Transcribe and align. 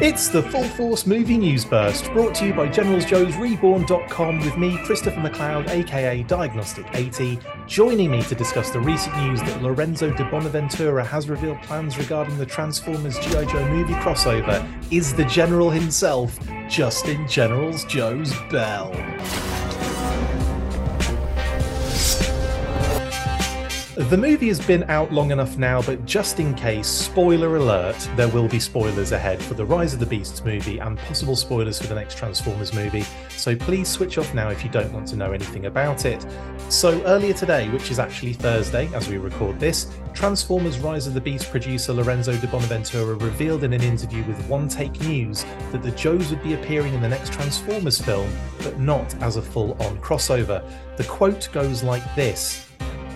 It's 0.00 0.28
the 0.28 0.44
Full 0.44 0.62
Force 0.62 1.08
Movie 1.08 1.36
News 1.36 1.64
Burst, 1.64 2.04
brought 2.12 2.32
to 2.36 2.46
you 2.46 2.54
by 2.54 2.68
GeneralsJoesReborn.com 2.68 4.38
with 4.38 4.56
me, 4.56 4.78
Christopher 4.84 5.18
McLeod, 5.18 5.68
aka 5.70 6.22
Diagnostik80, 6.22 7.66
joining 7.66 8.12
me 8.12 8.22
to 8.22 8.36
discuss 8.36 8.70
the 8.70 8.78
recent 8.78 9.16
news 9.16 9.40
that 9.40 9.60
Lorenzo 9.60 10.12
Di 10.12 10.22
Bonaventura 10.30 11.04
has 11.04 11.28
revealed 11.28 11.60
plans 11.62 11.98
regarding 11.98 12.38
the 12.38 12.46
Transformers 12.46 13.18
G.I. 13.18 13.46
Joe 13.46 13.68
movie 13.70 13.94
crossover 13.94 14.64
is 14.92 15.14
the 15.14 15.24
General 15.24 15.68
himself, 15.68 16.38
Justin 16.68 17.26
Generals 17.26 17.84
Joe's 17.84 18.32
Bell. 18.52 18.92
The 23.98 24.16
movie 24.16 24.46
has 24.46 24.64
been 24.64 24.84
out 24.84 25.12
long 25.12 25.32
enough 25.32 25.58
now, 25.58 25.82
but 25.82 26.06
just 26.06 26.38
in 26.38 26.54
case, 26.54 26.86
spoiler 26.86 27.56
alert, 27.56 27.96
there 28.14 28.28
will 28.28 28.46
be 28.46 28.60
spoilers 28.60 29.10
ahead 29.10 29.42
for 29.42 29.54
the 29.54 29.64
Rise 29.64 29.92
of 29.92 29.98
the 29.98 30.06
Beasts 30.06 30.44
movie 30.44 30.78
and 30.78 30.96
possible 30.96 31.34
spoilers 31.34 31.80
for 31.80 31.88
the 31.88 31.96
next 31.96 32.16
Transformers 32.16 32.72
movie. 32.72 33.04
So 33.30 33.56
please 33.56 33.88
switch 33.88 34.16
off 34.16 34.32
now 34.34 34.50
if 34.50 34.62
you 34.62 34.70
don't 34.70 34.92
want 34.92 35.08
to 35.08 35.16
know 35.16 35.32
anything 35.32 35.66
about 35.66 36.04
it. 36.04 36.24
So, 36.68 37.02
earlier 37.06 37.34
today, 37.34 37.68
which 37.70 37.90
is 37.90 37.98
actually 37.98 38.34
Thursday 38.34 38.88
as 38.94 39.08
we 39.08 39.18
record 39.18 39.58
this, 39.58 39.92
Transformers 40.14 40.78
Rise 40.78 41.08
of 41.08 41.14
the 41.14 41.20
Beast 41.20 41.50
producer 41.50 41.92
Lorenzo 41.92 42.36
Di 42.36 42.46
Bonaventura 42.46 43.16
revealed 43.16 43.64
in 43.64 43.72
an 43.72 43.82
interview 43.82 44.22
with 44.26 44.40
One 44.46 44.68
Take 44.68 45.00
News 45.00 45.44
that 45.72 45.82
the 45.82 45.90
Joes 45.90 46.30
would 46.30 46.42
be 46.44 46.54
appearing 46.54 46.94
in 46.94 47.00
the 47.00 47.08
next 47.08 47.32
Transformers 47.32 48.00
film, 48.00 48.30
but 48.58 48.78
not 48.78 49.12
as 49.22 49.34
a 49.34 49.42
full 49.42 49.72
on 49.82 49.98
crossover. 49.98 50.64
The 50.96 51.04
quote 51.04 51.48
goes 51.52 51.82
like 51.82 52.14
this. 52.14 52.67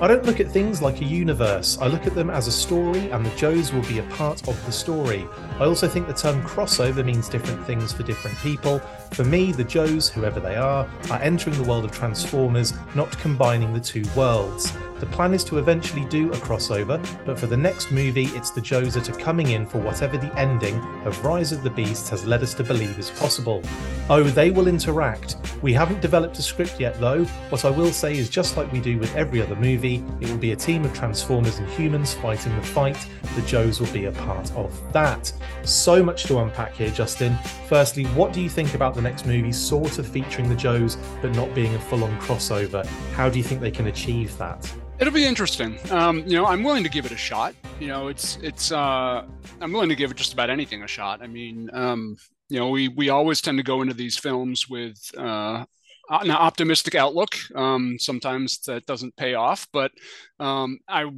I 0.02 0.08
don't 0.08 0.26
look 0.26 0.40
at 0.40 0.50
things 0.50 0.82
like 0.82 1.00
a 1.00 1.04
universe. 1.04 1.78
I 1.80 1.86
look 1.86 2.08
at 2.08 2.16
them 2.16 2.28
as 2.28 2.48
a 2.48 2.50
story, 2.50 3.08
and 3.12 3.24
the 3.24 3.30
Joes 3.36 3.72
will 3.72 3.84
be 3.84 4.00
a 4.00 4.02
part 4.02 4.48
of 4.48 4.66
the 4.66 4.72
story. 4.72 5.28
I 5.60 5.64
also 5.64 5.86
think 5.86 6.08
the 6.08 6.12
term 6.12 6.42
crossover 6.42 7.04
means 7.04 7.28
different 7.28 7.64
things 7.68 7.92
for 7.92 8.02
different 8.02 8.36
people. 8.38 8.80
For 9.12 9.22
me, 9.22 9.52
the 9.52 9.62
Joes, 9.62 10.08
whoever 10.08 10.40
they 10.40 10.56
are, 10.56 10.90
are 11.08 11.22
entering 11.22 11.56
the 11.56 11.62
world 11.62 11.84
of 11.84 11.92
Transformers, 11.92 12.74
not 12.96 13.16
combining 13.18 13.72
the 13.72 13.78
two 13.78 14.02
worlds. 14.16 14.72
The 15.02 15.08
plan 15.08 15.34
is 15.34 15.42
to 15.44 15.58
eventually 15.58 16.04
do 16.04 16.30
a 16.30 16.36
crossover, 16.36 17.04
but 17.26 17.36
for 17.36 17.48
the 17.48 17.56
next 17.56 17.90
movie, 17.90 18.26
it's 18.36 18.50
the 18.50 18.60
Joes 18.60 18.94
that 18.94 19.10
are 19.10 19.18
coming 19.18 19.48
in 19.48 19.66
for 19.66 19.78
whatever 19.78 20.16
the 20.16 20.32
ending 20.38 20.76
of 21.04 21.24
Rise 21.24 21.50
of 21.50 21.64
the 21.64 21.70
Beasts 21.70 22.08
has 22.10 22.24
led 22.24 22.40
us 22.40 22.54
to 22.54 22.62
believe 22.62 22.96
is 23.00 23.10
possible. 23.10 23.64
Oh, 24.08 24.22
they 24.22 24.52
will 24.52 24.68
interact. 24.68 25.38
We 25.60 25.72
haven't 25.72 26.02
developed 26.02 26.38
a 26.38 26.42
script 26.42 26.78
yet, 26.78 27.00
though. 27.00 27.24
What 27.50 27.64
I 27.64 27.70
will 27.70 27.90
say 27.90 28.16
is 28.16 28.30
just 28.30 28.56
like 28.56 28.70
we 28.70 28.80
do 28.80 28.96
with 28.96 29.12
every 29.16 29.42
other 29.42 29.56
movie, 29.56 30.04
it 30.20 30.30
will 30.30 30.38
be 30.38 30.52
a 30.52 30.56
team 30.56 30.84
of 30.84 30.94
Transformers 30.94 31.58
and 31.58 31.68
humans 31.70 32.14
fighting 32.14 32.54
the 32.54 32.62
fight. 32.62 33.08
The 33.34 33.42
Joes 33.42 33.80
will 33.80 33.92
be 33.92 34.04
a 34.04 34.12
part 34.12 34.52
of 34.52 34.92
that. 34.92 35.32
So 35.64 36.00
much 36.04 36.22
to 36.24 36.38
unpack 36.38 36.74
here, 36.74 36.90
Justin. 36.90 37.36
Firstly, 37.66 38.04
what 38.14 38.32
do 38.32 38.40
you 38.40 38.48
think 38.48 38.74
about 38.74 38.94
the 38.94 39.02
next 39.02 39.26
movie 39.26 39.50
sort 39.50 39.98
of 39.98 40.06
featuring 40.06 40.48
the 40.48 40.54
Joes, 40.54 40.96
but 41.20 41.34
not 41.34 41.52
being 41.56 41.74
a 41.74 41.80
full 41.80 42.04
on 42.04 42.20
crossover? 42.20 42.86
How 43.14 43.28
do 43.28 43.38
you 43.38 43.44
think 43.44 43.60
they 43.60 43.72
can 43.72 43.88
achieve 43.88 44.38
that? 44.38 44.72
It'll 45.02 45.12
be 45.12 45.26
interesting. 45.26 45.76
Um, 45.90 46.18
you 46.28 46.36
know, 46.36 46.46
I'm 46.46 46.62
willing 46.62 46.84
to 46.84 46.88
give 46.88 47.06
it 47.06 47.10
a 47.10 47.16
shot. 47.16 47.56
You 47.80 47.88
know, 47.88 48.06
it's 48.06 48.36
it's. 48.40 48.70
Uh, 48.70 49.26
I'm 49.60 49.72
willing 49.72 49.88
to 49.88 49.96
give 49.96 50.12
it 50.12 50.16
just 50.16 50.32
about 50.32 50.48
anything 50.48 50.84
a 50.84 50.86
shot. 50.86 51.20
I 51.20 51.26
mean, 51.26 51.68
um, 51.72 52.16
you 52.48 52.60
know, 52.60 52.68
we 52.68 52.86
we 52.86 53.08
always 53.08 53.40
tend 53.40 53.58
to 53.58 53.64
go 53.64 53.82
into 53.82 53.94
these 53.94 54.16
films 54.16 54.68
with 54.68 54.96
uh, 55.18 55.64
an 56.08 56.30
optimistic 56.30 56.94
outlook. 56.94 57.34
Um, 57.52 57.96
sometimes 57.98 58.60
that 58.60 58.86
doesn't 58.86 59.16
pay 59.16 59.34
off, 59.34 59.66
but 59.72 59.90
um, 60.38 60.78
I 60.88 61.10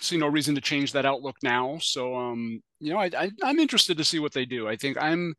see 0.00 0.16
no 0.16 0.26
reason 0.26 0.56
to 0.56 0.60
change 0.60 0.90
that 0.90 1.06
outlook 1.06 1.36
now. 1.44 1.78
So, 1.80 2.16
um, 2.16 2.60
you 2.80 2.92
know, 2.92 2.98
I, 2.98 3.30
I'm 3.44 3.60
interested 3.60 3.98
to 3.98 4.04
see 4.04 4.18
what 4.18 4.32
they 4.32 4.46
do. 4.46 4.66
I 4.66 4.74
think 4.74 5.00
I'm 5.00 5.34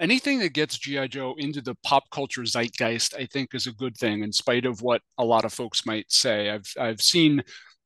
anything 0.00 0.38
that 0.40 0.52
gets 0.54 0.78
GI 0.78 1.08
Joe 1.08 1.34
into 1.38 1.60
the 1.60 1.74
pop 1.84 2.04
culture 2.10 2.42
zeitgeist, 2.44 3.14
I 3.16 3.26
think, 3.26 3.54
is 3.54 3.66
a 3.66 3.72
good 3.72 3.96
thing, 3.96 4.22
in 4.22 4.32
spite 4.32 4.66
of 4.66 4.82
what 4.82 5.02
a 5.18 5.24
lot 5.24 5.44
of 5.44 5.52
folks 5.52 5.86
might 5.86 6.10
say. 6.12 6.50
I've 6.50 6.72
I've 6.78 7.00
seen 7.02 7.42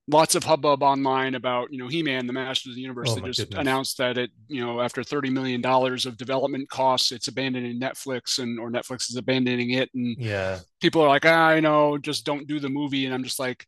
lots 0.08 0.34
of 0.34 0.42
hubbub 0.44 0.82
online 0.82 1.34
about 1.34 1.72
you 1.72 1.78
know 1.78 1.88
He-Man, 1.88 2.26
the 2.26 2.32
master 2.32 2.70
of 2.70 2.74
the 2.74 2.80
Universe. 2.82 3.10
Oh, 3.10 3.16
my 3.16 3.28
just 3.28 3.40
goodness. 3.40 3.60
announced 3.60 3.98
that 3.98 4.18
it 4.18 4.30
you 4.48 4.64
know 4.64 4.80
after 4.80 5.02
thirty 5.02 5.30
million 5.30 5.60
dollars 5.60 6.06
of 6.06 6.16
development 6.16 6.68
costs, 6.68 7.12
it's 7.12 7.28
abandoning 7.28 7.80
Netflix 7.80 8.38
and 8.38 8.58
or 8.58 8.70
Netflix 8.70 9.08
is 9.10 9.16
abandoning 9.16 9.70
it, 9.70 9.90
and 9.94 10.16
Yeah. 10.18 10.58
people 10.80 11.02
are 11.02 11.08
like, 11.08 11.24
ah, 11.26 11.48
I 11.48 11.60
know, 11.60 11.98
just 11.98 12.24
don't 12.24 12.46
do 12.46 12.60
the 12.60 12.68
movie, 12.68 13.06
and 13.06 13.14
I'm 13.14 13.24
just 13.24 13.38
like, 13.38 13.66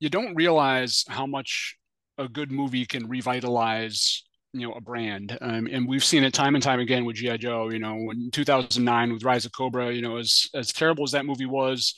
you 0.00 0.08
don't 0.10 0.34
realize 0.34 1.04
how 1.08 1.26
much 1.26 1.76
a 2.18 2.28
good 2.28 2.52
movie 2.52 2.84
can 2.86 3.08
revitalize 3.08 4.24
you 4.52 4.66
know 4.66 4.72
a 4.74 4.80
brand. 4.80 5.36
Um, 5.40 5.66
and 5.70 5.86
we've 5.88 6.04
seen 6.04 6.24
it 6.24 6.34
time 6.34 6.54
and 6.54 6.62
time 6.62 6.80
again 6.80 7.04
with 7.04 7.16
gi 7.16 7.38
joe 7.38 7.70
you 7.70 7.78
know 7.78 8.10
in 8.10 8.30
2009 8.32 9.12
with 9.12 9.24
rise 9.24 9.44
of 9.46 9.52
cobra 9.52 9.92
you 9.92 10.02
know 10.02 10.16
as 10.16 10.48
as 10.54 10.72
terrible 10.72 11.04
as 11.04 11.12
that 11.12 11.26
movie 11.26 11.46
was 11.46 11.94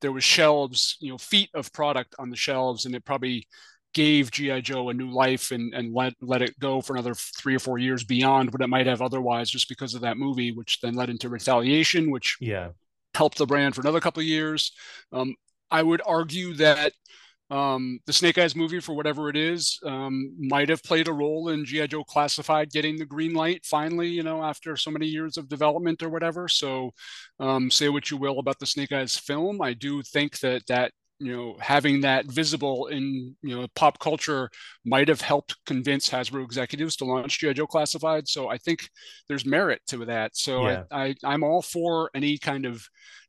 there 0.00 0.12
was 0.12 0.24
shelves 0.24 0.96
you 1.00 1.10
know 1.10 1.18
feet 1.18 1.50
of 1.54 1.72
product 1.72 2.14
on 2.18 2.30
the 2.30 2.36
shelves 2.36 2.86
and 2.86 2.94
it 2.94 3.04
probably 3.04 3.46
gave 3.94 4.30
gi 4.30 4.60
joe 4.62 4.88
a 4.90 4.94
new 4.94 5.10
life 5.10 5.50
and 5.50 5.74
and 5.74 5.92
let 5.94 6.14
let 6.20 6.42
it 6.42 6.58
go 6.60 6.80
for 6.80 6.94
another 6.94 7.14
three 7.14 7.56
or 7.56 7.58
four 7.58 7.78
years 7.78 8.04
beyond 8.04 8.52
what 8.52 8.62
it 8.62 8.68
might 8.68 8.86
have 8.86 9.02
otherwise 9.02 9.50
just 9.50 9.68
because 9.68 9.94
of 9.94 10.02
that 10.02 10.18
movie 10.18 10.52
which 10.52 10.80
then 10.82 10.94
led 10.94 11.10
into 11.10 11.28
retaliation 11.28 12.10
which 12.10 12.36
Yeah. 12.40 12.70
helped 13.14 13.38
the 13.38 13.46
brand 13.46 13.74
for 13.74 13.80
another 13.80 14.00
couple 14.00 14.20
of 14.20 14.26
years. 14.26 14.72
Um, 15.12 15.34
i 15.70 15.82
would 15.82 16.02
argue 16.06 16.54
that 16.54 16.92
um, 17.50 18.00
the 18.06 18.12
Snake 18.12 18.38
Eyes 18.38 18.56
movie, 18.56 18.80
for 18.80 18.94
whatever 18.94 19.28
it 19.28 19.36
is, 19.36 19.78
um, 19.84 20.34
might 20.38 20.68
have 20.68 20.82
played 20.82 21.06
a 21.06 21.12
role 21.12 21.50
in 21.50 21.64
GI 21.64 21.88
Joe 21.88 22.02
Classified 22.02 22.70
getting 22.70 22.96
the 22.96 23.06
green 23.06 23.34
light 23.34 23.64
finally. 23.64 24.08
You 24.08 24.24
know, 24.24 24.42
after 24.42 24.76
so 24.76 24.90
many 24.90 25.06
years 25.06 25.36
of 25.36 25.48
development 25.48 26.02
or 26.02 26.08
whatever. 26.08 26.48
So, 26.48 26.90
um, 27.38 27.70
say 27.70 27.88
what 27.88 28.10
you 28.10 28.16
will 28.16 28.38
about 28.40 28.58
the 28.58 28.66
Snake 28.66 28.92
Eyes 28.92 29.16
film, 29.16 29.62
I 29.62 29.74
do 29.74 30.02
think 30.02 30.40
that 30.40 30.66
that 30.66 30.92
you 31.18 31.34
know 31.34 31.56
having 31.60 32.00
that 32.00 32.26
visible 32.26 32.88
in 32.88 33.36
you 33.42 33.56
know 33.56 33.66
pop 33.76 33.98
culture 34.00 34.50
might 34.84 35.08
have 35.08 35.20
helped 35.20 35.56
convince 35.66 36.10
Hasbro 36.10 36.44
executives 36.44 36.96
to 36.96 37.04
launch 37.04 37.38
GI 37.38 37.54
Joe 37.54 37.66
Classified. 37.66 38.26
So 38.28 38.48
I 38.48 38.58
think 38.58 38.88
there's 39.28 39.46
merit 39.46 39.80
to 39.88 40.04
that. 40.06 40.36
So 40.36 40.66
Yeah. 40.66 40.82
I, 40.90 41.04
I 41.04 41.14
I'm 41.24 41.44
all 41.44 41.62
for 41.62 42.10
any 42.14 42.38
kind 42.38 42.66
of 42.66 42.86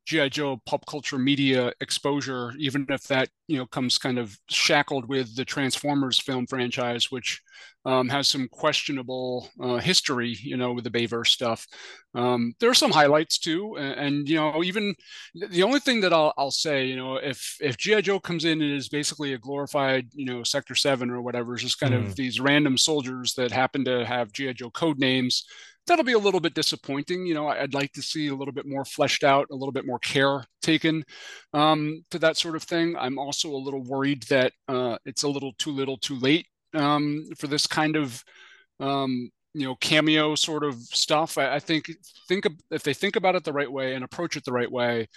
GI 0.08 0.30
Joe 0.30 0.62
pop 0.66 0.86
culture 0.88 1.18
media 1.18 1.74
exposure, 1.82 2.54
even 2.58 2.86
if 2.90 3.04
that 3.08 3.30
you 3.48 3.58
know 3.58 3.66
comes 3.66 3.98
kind 3.98 4.18
of 4.18 4.38
shackled 4.50 5.08
with 5.10 5.36
the 5.36 5.46
Transformers 5.46 6.20
film 6.20 6.48
franchise, 6.48 7.12
which 7.12 7.42
um, 7.86 8.10
has 8.10 8.28
some 8.28 8.48
questionable 8.50 9.50
uh, 9.62 9.78
history, 9.78 10.36
you 10.42 10.58
know, 10.58 10.74
with 10.74 10.84
the 10.86 10.90
Bayverse 10.92 11.28
stuff. 11.28 11.68
Um, 12.16 12.54
there 12.60 12.70
are 12.70 12.74
some 12.76 12.92
highlights 12.92 13.38
too, 13.38 13.76
and, 13.78 14.00
and, 14.00 14.30
you 14.30 14.36
know, 14.38 14.64
even 14.64 14.96
the 15.36 15.64
only 15.64 15.80
thing 15.80 16.02
that 16.02 16.14
I'll, 16.14 16.34
I'll 16.38 16.52
say, 16.52 16.86
you 16.86 16.96
know, 16.96 17.18
if 17.18 17.58
if 17.62 17.78
GI 17.78 18.02
Joe 18.02 18.20
comes 18.20 18.46
in 18.46 18.62
and 18.62 18.74
is 18.74 18.90
basically 18.90 19.34
a 19.34 19.38
glorified, 19.38 20.08
you 20.14 20.26
know, 20.26 20.44
Sector 20.44 20.76
Seven 20.76 21.10
or 21.12 21.22
whatever, 21.22 21.54
it's 21.54 21.64
just 21.64 21.80
kind 21.80 21.94
Mm. 21.94 22.02
of 22.08 22.16
these 22.16 22.40
random 22.40 22.78
soldiers 22.78 23.34
that 23.36 23.52
happen 23.52 23.86
to 23.86 24.06
have 24.06 24.32
GI 24.32 24.54
Joe 24.54 24.70
code 24.72 25.00
names 25.00 25.46
that'll 25.88 26.06
be 26.06 26.14
a 26.14 26.20
little 26.20 26.40
bit 26.40 26.54
disappointing. 26.54 27.26
You 27.26 27.34
know, 27.34 27.48
I'd 27.48 27.74
like 27.74 27.94
to 27.94 28.02
see 28.02 28.28
a 28.28 28.36
little 28.36 28.54
bit 28.54 28.68
more 28.68 28.86
fleshed 28.86 29.24
out, 29.24 29.48
a 29.52 29.56
little 29.56 29.72
bit 29.72 29.86
more 29.86 30.00
care 30.00 30.44
taken 30.62 31.04
um, 31.54 32.04
to 32.12 32.20
that 32.20 32.38
sort 32.38 32.56
of 32.56 32.64
thing. 32.64 32.96
I'm 32.98 33.18
also 33.20 33.50
a 33.50 33.58
little 33.58 33.84
worried 33.84 34.24
that 34.30 34.54
uh, 34.68 34.98
it's 35.06 35.24
a 35.24 35.30
little 35.30 35.54
too 35.58 35.72
little, 35.72 35.98
too 35.98 36.20
late 36.20 36.48
um, 36.74 37.24
for 37.38 37.48
this 37.48 37.68
kind 37.68 37.96
of 37.96 38.24
um, 38.80 39.30
you 39.54 39.66
know 39.68 39.76
cameo 39.76 40.36
sort 40.36 40.64
of 40.64 40.76
stuff. 40.76 41.38
I, 41.38 41.56
I 41.56 41.60
think 41.60 41.92
think 42.28 42.48
if 42.72 42.84
they 42.84 42.94
think 42.94 43.16
about 43.16 43.36
it 43.36 43.44
the 43.44 43.54
right 43.54 43.72
way 43.72 43.96
and 43.96 44.04
approach 44.04 44.36
it 44.38 44.46
the 44.46 44.52
right 44.52 44.72
way, 44.72 45.08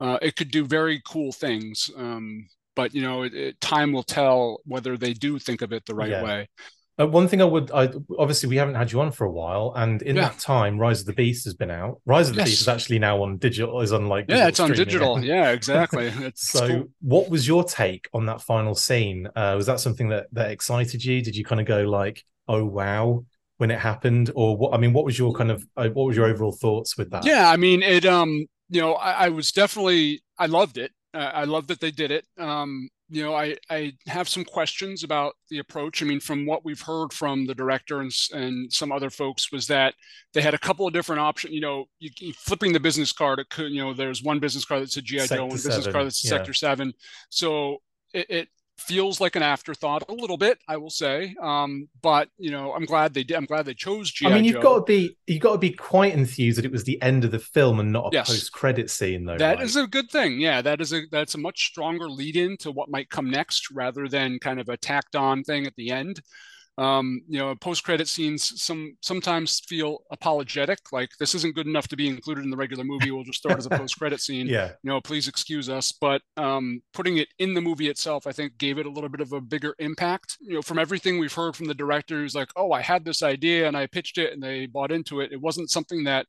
uh, 0.00 0.18
it 0.22 0.36
could 0.36 0.50
do 0.50 0.64
very 0.64 1.00
cool 1.06 1.32
things. 1.32 1.90
Um, 1.96 2.46
but 2.76 2.94
you 2.94 3.02
know, 3.02 3.22
it, 3.22 3.34
it, 3.34 3.60
time 3.60 3.92
will 3.92 4.02
tell 4.02 4.60
whether 4.64 4.96
they 4.96 5.12
do 5.14 5.38
think 5.38 5.62
of 5.62 5.72
it 5.72 5.84
the 5.86 5.94
right 5.94 6.10
Yeah. 6.10 6.22
way. 6.22 6.48
Uh, 7.00 7.06
one 7.08 7.26
thing 7.26 7.42
I 7.42 7.44
would, 7.44 7.72
I 7.72 7.90
obviously 8.18 8.48
we 8.48 8.56
haven't 8.56 8.76
had 8.76 8.92
you 8.92 9.00
on 9.00 9.10
for 9.10 9.24
a 9.24 9.30
while, 9.30 9.72
and 9.74 10.00
in 10.02 10.14
Yeah. 10.16 10.28
that 10.28 10.38
time, 10.38 10.78
Rise 10.78 11.00
of 11.00 11.06
the 11.06 11.12
Beast 11.12 11.44
has 11.44 11.54
been 11.54 11.70
out. 11.70 12.00
Rise 12.06 12.28
of 12.28 12.36
the 12.36 12.42
Yes. 12.42 12.50
Beast 12.50 12.60
is 12.62 12.68
actually 12.68 13.00
now 13.00 13.22
on 13.22 13.36
digital, 13.38 13.80
is 13.80 13.92
on 13.92 14.06
like 14.06 14.26
Yeah, 14.28 14.46
it's 14.46 14.60
on 14.60 14.72
digital. 14.72 15.18
Yeah, 15.24 15.50
exactly. 15.50 16.12
So, 16.36 16.68
cool. 16.68 16.84
what 17.00 17.30
was 17.30 17.48
your 17.48 17.64
take 17.64 18.08
on 18.14 18.26
that 18.26 18.42
final 18.42 18.74
scene? 18.76 19.26
Uh, 19.34 19.54
was 19.56 19.66
that 19.66 19.80
something 19.80 20.08
that 20.10 20.26
that 20.32 20.50
excited 20.52 21.04
you? 21.04 21.20
Did 21.20 21.34
you 21.36 21.44
kind 21.44 21.60
of 21.60 21.66
go 21.66 21.82
like, 21.82 22.24
"Oh 22.46 22.64
wow," 22.64 23.24
when 23.58 23.72
it 23.72 23.80
happened, 23.80 24.30
or 24.36 24.56
what? 24.56 24.72
I 24.72 24.76
mean, 24.78 24.92
what 24.92 25.04
was 25.04 25.18
your 25.18 25.32
kind 25.32 25.50
of, 25.50 25.66
uh, 25.76 25.88
what 25.88 26.04
was 26.06 26.16
your 26.16 26.26
overall 26.26 26.52
thoughts 26.52 26.96
with 26.96 27.10
that? 27.10 27.24
Yeah, 27.24 27.50
I 27.50 27.56
mean, 27.56 27.82
it. 27.82 28.04
Um, 28.06 28.46
you 28.70 28.80
know, 28.80 28.94
I, 28.94 29.26
I 29.26 29.28
was 29.30 29.50
definitely, 29.52 30.22
I 30.38 30.46
loved 30.46 30.78
it. 30.78 30.92
Uh, 31.12 31.30
I 31.34 31.44
love 31.44 31.66
that 31.68 31.80
they 31.80 31.90
did 31.90 32.10
it. 32.10 32.24
Um, 32.38 32.88
you 33.14 33.22
know, 33.22 33.34
I 33.34 33.56
I 33.70 33.94
have 34.06 34.28
some 34.28 34.44
questions 34.44 35.04
about 35.04 35.34
the 35.48 35.58
approach. 35.58 36.02
I 36.02 36.06
mean, 36.06 36.20
from 36.20 36.46
what 36.46 36.64
we've 36.64 36.80
heard 36.80 37.12
from 37.12 37.46
the 37.46 37.54
director 37.54 38.00
and 38.00 38.12
and 38.32 38.72
some 38.72 38.90
other 38.90 39.10
folks 39.10 39.52
was 39.52 39.68
that 39.68 39.94
they 40.32 40.42
had 40.42 40.54
a 40.54 40.58
couple 40.58 40.86
of 40.86 40.92
different 40.92 41.20
options. 41.20 41.54
You 41.54 41.60
know, 41.60 41.84
you, 42.00 42.10
you 42.18 42.32
flipping 42.32 42.72
the 42.72 42.80
business 42.80 43.12
card. 43.12 43.38
It 43.38 43.50
could, 43.50 43.70
you 43.70 43.82
know, 43.82 43.92
there's 43.92 44.22
one 44.22 44.40
business 44.40 44.64
card 44.64 44.82
that's 44.82 44.96
a 44.96 45.02
GI 45.02 45.28
Joe, 45.28 45.46
one 45.46 45.50
business 45.50 45.86
card 45.86 46.06
that's 46.06 46.24
a 46.24 46.26
yeah. 46.26 46.30
Sector 46.30 46.54
Seven. 46.54 46.92
So 47.28 47.78
it, 48.12 48.30
it 48.30 48.48
feels 48.78 49.20
like 49.20 49.36
an 49.36 49.42
afterthought 49.42 50.02
a 50.08 50.12
little 50.12 50.36
bit, 50.36 50.58
I 50.68 50.76
will 50.76 50.90
say. 50.90 51.34
Um, 51.40 51.88
but 52.02 52.28
you 52.38 52.50
know, 52.50 52.72
I'm 52.72 52.84
glad 52.84 53.14
they 53.14 53.24
did. 53.24 53.36
I'm 53.36 53.44
glad 53.44 53.66
they 53.66 53.74
chose 53.74 54.10
GI 54.10 54.26
I 54.26 54.34
mean, 54.34 54.44
you've 54.44 54.56
Joe. 54.56 54.62
got 54.62 54.74
to 54.78 54.82
be 54.84 55.16
you've 55.26 55.40
got 55.42 55.52
to 55.52 55.58
be 55.58 55.70
quite 55.70 56.12
enthused 56.14 56.58
that 56.58 56.64
it 56.64 56.72
was 56.72 56.84
the 56.84 57.00
end 57.02 57.24
of 57.24 57.30
the 57.30 57.38
film 57.38 57.80
and 57.80 57.92
not 57.92 58.06
a 58.12 58.16
Yes. 58.16 58.28
post-credit 58.28 58.90
scene, 58.90 59.24
though. 59.24 59.38
That 59.38 59.56
right? 59.58 59.64
is 59.64 59.76
a 59.76 59.86
good 59.86 60.10
thing. 60.10 60.40
Yeah, 60.40 60.60
that 60.62 60.80
is 60.80 60.92
a 60.92 61.02
that's 61.10 61.34
a 61.34 61.38
much 61.38 61.66
stronger 61.66 62.08
lead 62.10 62.36
in 62.36 62.56
to 62.58 62.70
what 62.70 62.90
might 62.90 63.10
come 63.10 63.30
next 63.30 63.70
rather 63.70 64.08
than 64.08 64.38
kind 64.38 64.60
of 64.60 64.68
a 64.68 64.76
tacked 64.76 65.16
on 65.16 65.44
thing 65.44 65.66
at 65.66 65.74
the 65.76 65.90
end. 65.90 66.20
Um, 66.76 67.22
you 67.28 67.38
know, 67.38 67.54
post 67.54 67.84
credit 67.84 68.08
scenes 68.08 68.60
some 68.60 68.96
sometimes 69.00 69.60
feel 69.60 69.98
apologetic, 70.10 70.78
like 70.92 71.10
this 71.20 71.34
isn't 71.36 71.54
good 71.54 71.68
enough 71.68 71.86
to 71.88 71.96
be 71.96 72.08
included 72.08 72.44
in 72.44 72.50
the 72.50 72.56
regular 72.56 72.82
movie. 72.82 73.10
We'll 73.12 73.22
just 73.22 73.42
throw 73.42 73.52
it 73.52 73.58
as 73.58 73.66
a 73.66 73.70
post 73.78 73.96
credit 73.98 74.20
scene. 74.20 74.46
yeah, 74.48 74.72
You 74.82 74.90
know, 74.90 75.00
please 75.00 75.28
excuse 75.28 75.68
us. 75.68 75.92
But 75.92 76.22
um, 76.36 76.82
putting 76.92 77.18
it 77.18 77.28
in 77.38 77.54
the 77.54 77.60
movie 77.60 77.88
itself, 77.88 78.26
I 78.26 78.32
think, 78.32 78.58
gave 78.58 78.78
it 78.78 78.86
a 78.86 78.90
little 78.90 79.08
bit 79.10 79.20
of 79.20 79.32
a 79.32 79.40
bigger 79.40 79.74
impact. 79.78 80.36
You 80.40 80.54
know, 80.54 80.62
from 80.62 80.78
everything 80.80 81.18
we've 81.18 81.32
heard 81.32 81.54
from 81.54 81.66
the 81.66 81.74
director, 81.74 82.16
who's 82.16 82.34
like, 82.34 82.50
"Oh, 82.56 82.72
I 82.72 82.80
had 82.82 83.04
this 83.04 83.22
idea 83.22 83.68
and 83.68 83.76
I 83.76 83.86
pitched 83.86 84.18
it, 84.18 84.32
and 84.32 84.42
they 84.42 84.66
bought 84.66 84.90
into 84.92 85.20
it." 85.20 85.32
It 85.32 85.40
wasn't 85.40 85.70
something 85.70 86.04
that 86.04 86.26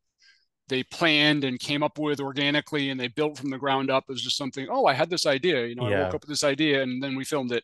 they 0.68 0.84
planned 0.84 1.44
and 1.44 1.60
came 1.60 1.84
up 1.84 2.00
with 2.00 2.20
organically 2.20 2.90
and 2.90 3.00
they 3.00 3.08
built 3.08 3.38
from 3.38 3.52
the 3.52 3.58
ground 3.58 3.92
up. 3.92 4.06
It 4.10 4.14
was 4.14 4.24
just 4.24 4.38
something, 4.38 4.68
oh, 4.70 4.86
I 4.86 4.94
had 4.94 5.10
this 5.12 5.26
idea. 5.28 5.66
You 5.68 5.76
know, 5.76 5.84
I 5.86 5.92
woke 6.06 6.16
up 6.16 6.22
with 6.22 6.30
this 6.30 6.44
idea 6.44 6.82
and 6.82 7.04
then 7.04 7.16
we 7.16 7.24
filmed 7.24 7.52
it. 7.52 7.64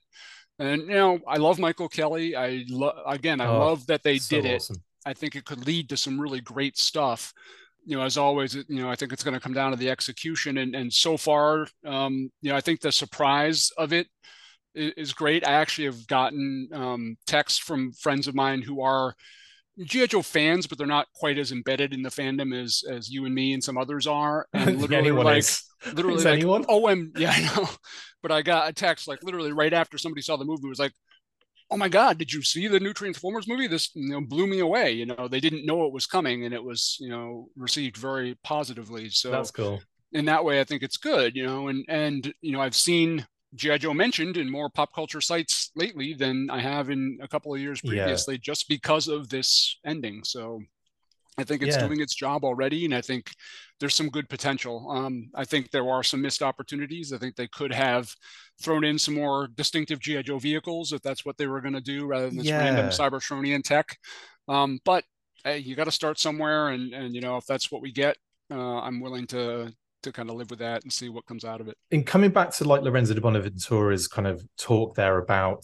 And 0.61 0.83
you 0.83 0.87
know, 0.95 1.19
I 1.27 1.37
love 1.37 1.59
Michael 1.59 1.89
Kelly. 1.89 2.35
I 2.35 2.65
love 2.69 2.95
again, 3.05 3.41
I 3.41 3.47
Oh, 3.47 3.49
love 3.49 3.87
that 3.87 4.03
they 4.03 4.19
so 4.19 4.19
did 4.19 4.45
it. 4.45 4.63
awesome. 4.63 4.83
I 5.05 5.13
think 5.13 5.35
it 5.35 5.45
could 5.45 5.65
lead 5.65 5.89
to 5.89 5.97
some 5.97 6.21
really 6.21 6.41
great 6.41 6.77
stuff. 6.77 7.33
You 7.85 7.97
know, 7.97 8.03
as 8.03 8.17
always, 8.17 8.55
you 8.55 8.63
know, 8.69 8.89
I 8.91 8.95
think 8.95 9.11
it's 9.11 9.23
going 9.23 9.33
to 9.33 9.39
come 9.39 9.53
down 9.53 9.71
to 9.71 9.77
the 9.77 9.89
execution. 9.89 10.57
And 10.59 10.75
and 10.75 10.93
so 10.93 11.17
far, 11.17 11.67
um, 11.85 12.31
you 12.41 12.51
know, 12.51 12.55
I 12.57 12.61
think 12.61 12.81
the 12.81 12.91
surprise 12.91 13.71
of 13.77 13.93
it 13.93 14.07
is, 14.75 14.93
is 14.97 15.13
great. 15.13 15.47
I 15.47 15.53
actually 15.53 15.85
have 15.85 16.07
gotten 16.07 16.69
um, 16.73 17.17
texts 17.27 17.59
from 17.59 17.93
friends 17.93 18.27
of 18.27 18.35
mine 18.35 18.61
who 18.63 18.81
are 18.81 19.15
GI 19.83 20.07
Joe 20.07 20.21
fans, 20.23 20.67
but 20.67 20.77
they're 20.77 20.87
not 20.87 21.07
quite 21.15 21.37
as 21.39 21.51
embedded 21.51 21.93
in 21.93 22.03
the 22.03 22.09
fandom 22.09 22.53
as 22.59 22.83
as 22.89 23.09
you 23.09 23.25
and 23.25 23.35
me 23.35 23.53
and 23.53 23.63
some 23.63 23.77
others 23.77 24.07
are. 24.07 24.47
And 24.53 24.79
literally, 24.79 24.97
anyone 24.97 25.25
like, 25.25 25.37
is. 25.37 25.63
literally, 25.91 26.17
Is 26.17 26.25
like, 26.25 26.43
anyone? 26.43 26.65
oh, 26.67 26.87
I'm 26.87 27.11
yeah, 27.15 27.31
I 27.35 27.41
know. 27.55 27.69
But 28.21 28.31
I 28.31 28.41
got 28.41 28.69
a 28.69 28.73
text 28.73 29.07
like 29.07 29.23
literally 29.23 29.51
right 29.51 29.73
after 29.73 29.97
somebody 29.97 30.21
saw 30.21 30.37
the 30.37 30.45
movie 30.45 30.67
was 30.67 30.79
like, 30.79 30.93
"Oh 31.69 31.77
my 31.77 31.89
God, 31.89 32.17
did 32.17 32.31
you 32.31 32.41
see 32.41 32.67
the 32.67 32.79
new 32.79 32.93
Transformers 32.93 33.47
movie? 33.47 33.67
This 33.67 33.89
you 33.95 34.09
know 34.09 34.21
blew 34.21 34.47
me 34.47 34.59
away." 34.59 34.91
You 34.91 35.05
know, 35.07 35.27
they 35.27 35.39
didn't 35.39 35.65
know 35.65 35.85
it 35.85 35.93
was 35.93 36.05
coming, 36.05 36.45
and 36.45 36.53
it 36.53 36.63
was 36.63 36.97
you 36.99 37.09
know 37.09 37.49
received 37.55 37.97
very 37.97 38.35
positively. 38.43 39.09
So 39.09 39.31
That's 39.31 39.51
cool. 39.51 39.81
in 40.13 40.25
that 40.25 40.43
way, 40.45 40.59
I 40.61 40.63
think 40.63 40.83
it's 40.83 40.97
good. 40.97 41.35
You 41.35 41.45
know, 41.45 41.67
and 41.69 41.85
and 41.87 42.33
you 42.41 42.51
know 42.51 42.61
I've 42.61 42.75
seen 42.75 43.25
GI 43.55 43.79
Joe 43.79 43.93
mentioned 43.93 44.37
in 44.37 44.49
more 44.49 44.69
pop 44.69 44.93
culture 44.93 45.21
sites 45.21 45.71
lately 45.75 46.13
than 46.13 46.49
I 46.49 46.59
have 46.59 46.89
in 46.89 47.19
a 47.21 47.27
couple 47.27 47.53
of 47.53 47.59
years 47.59 47.81
Yeah. 47.83 47.89
previously, 47.89 48.37
just 48.37 48.69
because 48.69 49.07
of 49.07 49.29
this 49.29 49.77
ending. 49.85 50.23
So 50.23 50.61
I 51.37 51.43
think 51.43 51.61
it's 51.63 51.75
Yeah. 51.77 51.87
doing 51.87 52.01
its 52.01 52.13
job 52.13 52.43
already, 52.43 52.85
and 52.85 52.93
I 52.93 53.01
think 53.01 53.31
there's 53.79 53.95
some 53.95 54.09
good 54.09 54.27
potential. 54.29 54.89
Um, 54.91 55.29
I 55.33 55.45
think 55.45 55.71
there 55.71 55.89
are 55.89 56.03
some 56.03 56.21
missed 56.21 56.43
opportunities. 56.43 57.13
I 57.13 57.17
think 57.17 57.35
they 57.35 57.47
could 57.47 57.73
have 57.73 58.13
thrown 58.61 58.83
in 58.83 58.99
some 58.99 59.15
more 59.15 59.47
distinctive 59.47 59.99
GI 59.99 60.23
Joe 60.23 60.39
vehicles 60.39 60.91
if 60.93 61.01
that's 61.01 61.25
what 61.25 61.37
they 61.37 61.47
were 61.47 61.61
going 61.61 61.73
to 61.73 61.81
do, 61.81 62.05
rather 62.05 62.27
than 62.27 62.37
this 62.37 62.47
random 62.59 62.89
Cybertronian 62.89 63.63
tech. 63.63 63.97
Um, 64.47 64.79
but 64.85 65.03
hey, 65.43 65.59
you 65.59 65.75
got 65.75 65.85
to 65.85 65.91
start 65.91 66.19
somewhere, 66.19 66.69
and 66.69 66.93
and 66.93 67.15
you 67.15 67.21
know 67.21 67.37
if 67.37 67.45
that's 67.45 67.71
what 67.71 67.81
we 67.81 67.91
get, 67.91 68.17
uh, 68.51 68.79
I'm 68.81 68.99
willing 68.99 69.25
to 69.27 69.73
to 70.03 70.11
kind 70.11 70.29
of 70.31 70.35
live 70.35 70.49
with 70.49 70.59
that 70.59 70.81
and 70.83 70.91
see 70.91 71.09
what 71.09 71.25
comes 71.27 71.45
out 71.45 71.61
of 71.61 71.67
it. 71.67 71.77
in 71.91 72.03
coming 72.03 72.31
back 72.31 72.49
to 72.51 72.63
like 72.63 72.81
Lorenzo 72.81 73.13
Di 73.13 73.19
Bonaventura's 73.21 74.07
kind 74.07 74.27
of 74.27 74.43
talk 74.57 74.95
there 74.95 75.19
about 75.19 75.63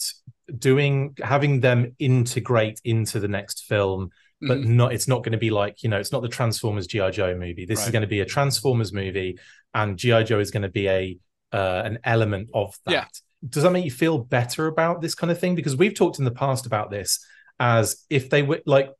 doing 0.59 1.15
having 1.21 1.59
them 1.59 1.95
integrate 1.99 2.79
into 2.83 3.19
the 3.19 3.27
next 3.27 3.65
film, 3.65 4.09
but 4.41 4.59
Mhm. 4.59 4.67
not 4.67 4.93
it's 4.93 5.07
not 5.07 5.23
going 5.23 5.31
to 5.31 5.37
be 5.37 5.49
like 5.49 5.83
you 5.83 5.89
know 5.89 5.97
it's 5.99 6.11
not 6.11 6.21
the 6.21 6.27
Transformers 6.27 6.87
GI 6.87 7.11
Joe 7.11 7.35
movie. 7.35 7.65
This 7.65 7.83
is 7.85 7.91
going 7.91 8.01
to 8.01 8.07
be 8.07 8.19
a 8.21 8.25
Transformers 8.25 8.93
movie, 8.93 9.39
and 9.73 9.97
GI 9.97 10.23
Joe 10.23 10.39
is 10.39 10.51
going 10.51 10.63
to 10.63 10.69
be 10.69 10.87
a 10.87 11.17
uh, 11.53 11.81
an 11.85 11.99
element 12.03 12.49
of 12.53 12.75
that. 12.85 12.91
Yeah. 12.91 13.05
Does 13.47 13.63
that 13.63 13.71
make 13.71 13.85
you 13.85 13.91
feel 13.91 14.17
better 14.17 14.67
about 14.67 15.01
this 15.01 15.15
kind 15.15 15.31
of 15.31 15.39
thing? 15.39 15.55
Because 15.55 15.75
we've 15.75 15.93
talked 15.93 16.19
in 16.19 16.25
the 16.25 16.31
past 16.31 16.65
about 16.65 16.91
this 16.91 17.25
as 17.59 18.03
if 18.09 18.29
they 18.29 18.43
were 18.43 18.61
like 18.65 18.91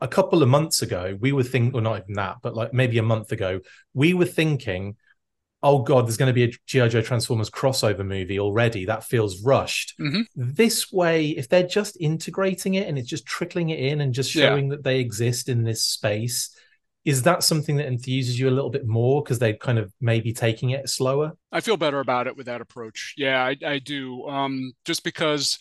a 0.00 0.08
couple 0.08 0.42
of 0.42 0.48
months 0.48 0.82
ago, 0.82 1.16
we 1.20 1.32
were 1.32 1.42
thinking, 1.44 1.74
or 1.74 1.80
not 1.80 2.02
even 2.02 2.14
that, 2.14 2.38
but 2.42 2.54
like 2.54 2.72
maybe 2.74 2.98
a 2.98 3.02
month 3.02 3.30
ago, 3.32 3.60
we 3.94 4.12
were 4.12 4.24
thinking, 4.26 4.96
oh 5.64 5.80
God, 5.82 6.06
there's 6.06 6.16
going 6.18 6.28
to 6.28 6.34
be 6.34 6.44
a 6.44 6.50
G.I. 6.66 6.88
Joe 6.88 7.00
Transformers 7.00 7.50
crossover 7.50 8.06
movie 8.06 8.38
already. 8.38 8.84
That 8.84 9.02
feels 9.02 9.42
rushed. 9.42 9.94
Mhm. 9.98 10.26
This 10.36 10.92
way, 10.92 11.30
if 11.30 11.48
they're 11.48 11.66
just 11.66 11.96
integrating 12.00 12.74
it 12.74 12.86
and 12.86 12.98
it's 12.98 13.08
just 13.08 13.24
trickling 13.26 13.70
it 13.70 13.78
in 13.80 14.00
and 14.02 14.12
just 14.14 14.34
Yeah. 14.34 14.50
showing 14.50 14.68
that 14.68 14.84
they 14.84 15.00
exist 15.00 15.48
in 15.48 15.64
this 15.64 15.82
space, 15.82 16.54
is 17.04 17.22
that 17.22 17.42
something 17.42 17.76
that 17.78 17.88
enthuses 17.88 18.38
you 18.38 18.48
a 18.48 18.52
little 18.52 18.70
bit 18.70 18.86
more 18.86 19.22
because 19.22 19.38
they're 19.38 19.56
kind 19.56 19.78
of 19.78 19.92
maybe 20.00 20.32
taking 20.32 20.70
it 20.70 20.88
slower? 20.88 21.32
I 21.50 21.60
feel 21.60 21.76
better 21.76 22.00
about 22.00 22.26
it 22.26 22.36
with 22.36 22.46
that 22.46 22.60
approach. 22.60 23.14
Yeah, 23.16 23.42
I, 23.44 23.56
I 23.66 23.78
do. 23.78 24.26
Um, 24.28 24.72
just 24.84 25.02
because, 25.02 25.58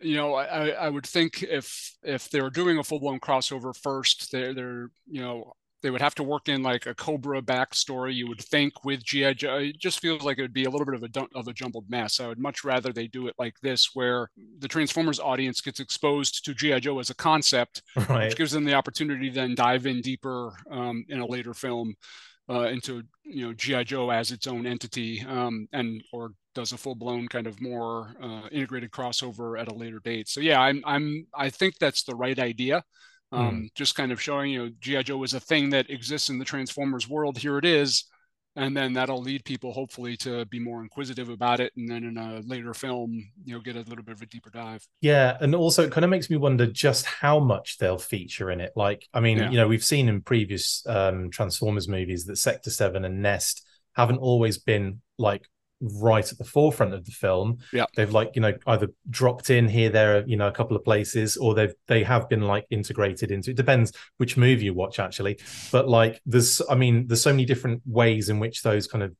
you 0.00 0.16
know, 0.16 0.34
I, 0.34 0.68
I 0.70 0.88
would 0.88 1.06
think 1.06 1.42
if 1.42 1.92
if 2.02 2.30
they 2.30 2.40
were 2.40 2.50
doing 2.50 2.78
a 2.78 2.84
full 2.84 3.00
blown 3.00 3.20
crossover 3.20 3.76
first, 3.76 4.32
they're 4.32 4.54
they're 4.54 4.90
you 5.08 5.20
know 5.22 5.52
they 5.82 5.90
would 5.90 6.00
have 6.02 6.14
to 6.16 6.22
work 6.22 6.48
in 6.48 6.62
like 6.62 6.86
a 6.86 6.94
Cobra 6.94 7.40
backstory. 7.42 8.14
You 8.14 8.28
would 8.28 8.40
think 8.40 8.84
with 8.84 9.04
GI 9.04 9.34
Joe, 9.34 9.58
it 9.58 9.78
just 9.78 10.00
feels 10.00 10.22
like 10.22 10.38
it 10.38 10.42
would 10.42 10.52
be 10.52 10.64
a 10.64 10.70
little 10.70 10.86
bit 10.86 10.94
of 10.94 11.02
a 11.02 11.38
of 11.38 11.48
a 11.48 11.52
jumbled 11.52 11.88
mess. 11.88 12.20
I 12.20 12.26
would 12.28 12.38
much 12.38 12.64
rather 12.64 12.92
they 12.92 13.06
do 13.06 13.26
it 13.28 13.34
like 13.38 13.54
this, 13.62 13.90
where 13.94 14.30
the 14.58 14.68
Transformers 14.68 15.20
audience 15.20 15.60
gets 15.60 15.80
exposed 15.80 16.44
to 16.44 16.54
GI 16.54 16.80
Joe 16.80 16.98
as 16.98 17.10
a 17.10 17.14
concept, 17.14 17.82
Right. 18.08 18.24
which 18.28 18.36
gives 18.36 18.52
them 18.52 18.64
the 18.64 18.74
opportunity 18.74 19.28
to 19.30 19.34
then 19.34 19.54
dive 19.54 19.86
in 19.86 20.00
deeper 20.00 20.52
um, 20.70 21.04
in 21.08 21.20
a 21.20 21.26
later 21.26 21.54
film 21.54 21.94
uh, 22.48 22.62
into 22.68 23.02
you 23.24 23.46
know 23.46 23.52
GI 23.54 23.84
Joe 23.84 24.10
as 24.10 24.30
its 24.32 24.46
own 24.46 24.66
entity, 24.66 25.24
um, 25.28 25.68
and 25.72 26.02
or 26.12 26.32
does 26.54 26.72
a 26.72 26.76
full 26.78 26.96
blown 26.96 27.28
kind 27.28 27.46
of 27.46 27.60
more 27.60 28.14
uh, 28.22 28.48
integrated 28.50 28.90
crossover 28.90 29.60
at 29.60 29.68
a 29.68 29.74
later 29.74 30.00
date. 30.02 30.28
So 30.28 30.40
yeah, 30.40 30.60
I'm 30.60 30.82
I'm 30.84 31.26
I 31.34 31.50
think 31.50 31.78
that's 31.78 32.02
the 32.02 32.16
right 32.16 32.38
idea. 32.38 32.82
Um, 33.32 33.68
Just 33.74 33.94
kind 33.94 34.10
of 34.12 34.20
showing 34.20 34.50
you 34.50 34.58
know 34.66 34.70
GI 34.80 35.04
Joe 35.04 35.22
is 35.22 35.34
a 35.34 35.40
thing 35.40 35.70
that 35.70 35.88
exists 35.90 36.30
in 36.30 36.38
the 36.38 36.44
Transformers 36.44 37.08
world. 37.08 37.38
Here 37.38 37.58
it 37.58 37.64
is. 37.64 38.04
And 38.56 38.76
then 38.76 38.92
that'll 38.94 39.22
lead 39.22 39.44
people 39.44 39.72
hopefully 39.72 40.16
to 40.18 40.44
be 40.46 40.58
more 40.58 40.82
inquisitive 40.82 41.28
about 41.28 41.60
it, 41.60 41.72
and 41.76 41.88
then 41.88 42.02
in 42.02 42.18
a 42.18 42.40
later 42.44 42.74
film, 42.74 43.30
you 43.44 43.54
know, 43.54 43.60
get 43.60 43.76
a 43.76 43.82
little 43.82 44.02
bit 44.02 44.16
of 44.16 44.22
a 44.22 44.26
deeper 44.26 44.50
dive. 44.50 44.84
Yeah, 45.00 45.36
and 45.40 45.54
also 45.54 45.84
it 45.84 45.92
kind 45.92 46.04
of 46.04 46.10
makes 46.10 46.28
me 46.28 46.36
wonder 46.36 46.66
just 46.66 47.06
how 47.06 47.38
much 47.38 47.78
they'll 47.78 47.96
feature 47.96 48.50
in 48.50 48.60
it. 48.60 48.72
Like, 48.74 49.06
I 49.14 49.20
mean, 49.20 49.38
Yeah. 49.38 49.50
you 49.50 49.56
know, 49.56 49.68
we've 49.68 49.84
seen 49.84 50.08
in 50.08 50.20
previous 50.22 50.84
um 50.88 51.30
Transformers 51.30 51.86
movies 51.86 52.24
that 52.24 52.36
Sector 52.38 52.70
7 52.70 53.04
and 53.04 53.22
Nest 53.22 53.64
haven't 53.94 54.18
always 54.18 54.58
been 54.58 55.00
like 55.16 55.46
right 55.80 56.30
at 56.30 56.38
the 56.38 56.44
forefront 56.44 56.94
of 56.94 57.04
the 57.04 57.12
film. 57.12 57.58
Yeah. 57.72 57.86
They've 57.96 58.10
like, 58.10 58.32
you 58.34 58.42
know, 58.42 58.54
either 58.66 58.88
dropped 59.08 59.50
in 59.50 59.68
here, 59.68 59.88
there, 59.88 60.26
you 60.26 60.36
know, 60.36 60.48
a 60.48 60.52
couple 60.52 60.76
of 60.76 60.84
places, 60.84 61.36
or 61.36 61.54
they've 61.54 61.74
they 61.86 62.02
have 62.04 62.28
been 62.28 62.42
like 62.42 62.66
integrated 62.70 63.30
into 63.30 63.50
it 63.50 63.56
depends 63.56 63.92
which 64.18 64.36
movie 64.36 64.66
you 64.66 64.74
watch 64.74 64.98
actually. 64.98 65.38
But 65.72 65.88
like 65.88 66.20
there's 66.26 66.60
I 66.68 66.74
mean, 66.74 67.06
there's 67.06 67.22
so 67.22 67.32
many 67.32 67.44
different 67.44 67.82
ways 67.86 68.28
in 68.28 68.38
which 68.38 68.62
those 68.62 68.86
kind 68.86 69.02
of 69.02 69.14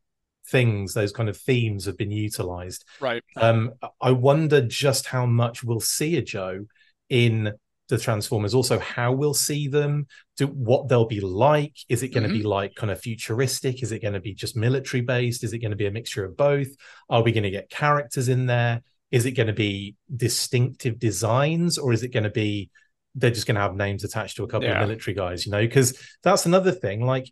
things, 0.48 0.94
those 0.94 1.12
kind 1.12 1.28
of 1.28 1.36
themes 1.36 1.86
have 1.86 1.96
been 1.96 2.10
utilized. 2.10 2.84
Right. 3.00 3.22
Um, 3.36 3.72
I 4.00 4.10
wonder 4.10 4.60
just 4.60 5.06
how 5.06 5.26
much 5.26 5.62
we'll 5.64 5.80
see 5.80 6.16
a 6.16 6.22
Joe 6.22 6.66
in 7.08 7.52
the 7.90 7.98
Transformers. 7.98 8.54
Also, 8.54 8.78
how 8.78 9.12
we'll 9.12 9.34
see 9.34 9.68
them, 9.68 10.06
do 10.36 10.46
what 10.46 10.88
they'll 10.88 11.06
be 11.06 11.20
like. 11.20 11.76
Is 11.88 12.02
it 12.02 12.08
going 12.08 12.22
to 12.22 12.30
be 12.30 12.40
mm-hmm. 12.40 12.48
like 12.48 12.74
kind 12.74 12.90
of 12.90 13.00
futuristic? 13.00 13.82
Is 13.82 13.92
it 13.92 14.00
going 14.00 14.14
to 14.14 14.20
be 14.20 14.34
just 14.34 14.56
military 14.56 15.02
based? 15.02 15.44
Is 15.44 15.52
it 15.52 15.58
going 15.58 15.72
to 15.72 15.76
be 15.76 15.86
a 15.86 15.90
mixture 15.90 16.24
of 16.24 16.36
both? 16.36 16.68
Are 17.08 17.22
we 17.22 17.32
going 17.32 17.44
to 17.44 17.50
get 17.50 17.68
characters 17.68 18.28
in 18.28 18.46
there? 18.46 18.82
Is 19.10 19.26
it 19.26 19.32
going 19.32 19.48
to 19.48 19.52
be 19.52 19.96
distinctive 20.16 20.98
designs, 20.98 21.76
or 21.78 21.92
is 21.92 22.02
it 22.02 22.12
going 22.12 22.24
to 22.24 22.30
be 22.30 22.70
they're 23.16 23.30
just 23.30 23.46
going 23.46 23.56
to 23.56 23.60
have 23.60 23.74
names 23.74 24.04
attached 24.04 24.36
to 24.36 24.44
a 24.44 24.46
couple 24.46 24.68
Yeah. 24.68 24.80
of 24.80 24.88
military 24.88 25.14
guys? 25.14 25.44
You 25.44 25.52
know, 25.52 25.60
because 25.60 25.98
that's 26.22 26.46
another 26.46 26.72
thing. 26.72 27.04
Like 27.04 27.30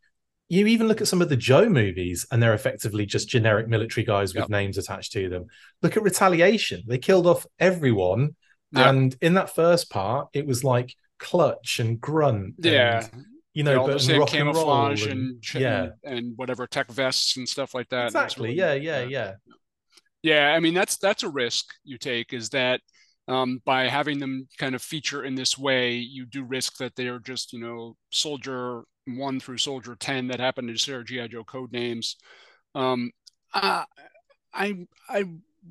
you 0.49 0.67
even 0.67 0.89
look 0.89 1.01
at 1.01 1.09
some 1.09 1.23
of 1.23 1.29
the 1.29 1.37
Joe 1.37 1.69
movies, 1.69 2.27
and 2.31 2.43
they're 2.43 2.55
effectively 2.55 3.07
just 3.07 3.29
generic 3.29 3.69
military 3.69 4.05
guys 4.05 4.35
with 4.35 4.49
names 4.49 4.79
attached 4.79 5.13
to 5.13 5.29
them. 5.29 5.47
Look 5.83 5.97
at 5.97 6.03
Retaliation; 6.03 6.83
they 6.87 6.99
killed 6.99 7.27
off 7.27 7.47
everyone, 7.59 8.35
Yeah. 8.73 8.89
and 8.91 9.17
in 9.23 9.35
that 9.35 9.55
first 9.55 9.91
part, 9.91 10.29
it 10.33 10.47
was 10.47 10.63
like 10.65 10.95
Clutch 11.19 11.81
and 11.81 12.01
Grunt. 12.01 12.57
and, 12.57 12.65
Yeah. 12.65 13.09
you 13.55 13.65
They 13.65 13.75
know, 13.75 13.87
but 13.87 14.01
the 14.03 14.19
rock 14.19 14.35
and 14.35 14.47
roll 14.47 14.55
camouflage 14.55 15.03
and- 15.07 15.13
and, 15.13 15.43
ch- 15.43 15.55
yeah, 15.57 15.89
and 16.05 16.19
and 16.19 16.39
whatever 16.39 16.67
tech 16.67 16.91
vests 16.91 17.37
and 17.37 17.49
stuff 17.49 17.75
like 17.75 17.89
that. 17.89 18.07
Exactly. 18.07 18.49
really- 18.51 18.59
Yeah, 18.59 18.75
yeah, 18.75 19.03
yeah. 19.05 19.35
Yeah, 20.23 20.53
I 20.55 20.61
mean 20.61 20.75
that's 20.75 20.97
that's 20.99 21.23
a 21.23 21.29
risk 21.29 21.67
you 21.85 21.97
take 21.99 22.33
is 22.33 22.51
that 22.51 22.81
um, 23.29 23.61
by 23.65 23.89
having 23.89 24.19
them 24.19 24.49
kind 24.59 24.75
of 24.75 24.83
feature 24.83 25.23
in 25.25 25.35
this 25.35 25.57
way, 25.59 25.97
you 25.97 26.25
do 26.27 26.43
risk 26.45 26.79
that 26.79 26.97
they 26.97 27.09
are 27.09 27.19
just 27.21 27.53
you 27.53 27.61
know 27.61 27.97
soldier 28.11 28.83
one 29.07 29.39
through 29.41 29.59
soldier 29.59 29.97
ten 29.97 30.27
that 30.29 30.41
happen 30.41 30.67
to 30.67 30.77
share 30.77 31.03
GI 31.05 31.29
Joe 31.29 31.45
code 31.45 31.73
names. 31.73 32.17
Um, 32.75 33.13
uh, 33.55 33.85
I 34.53 34.87
I 35.09 35.25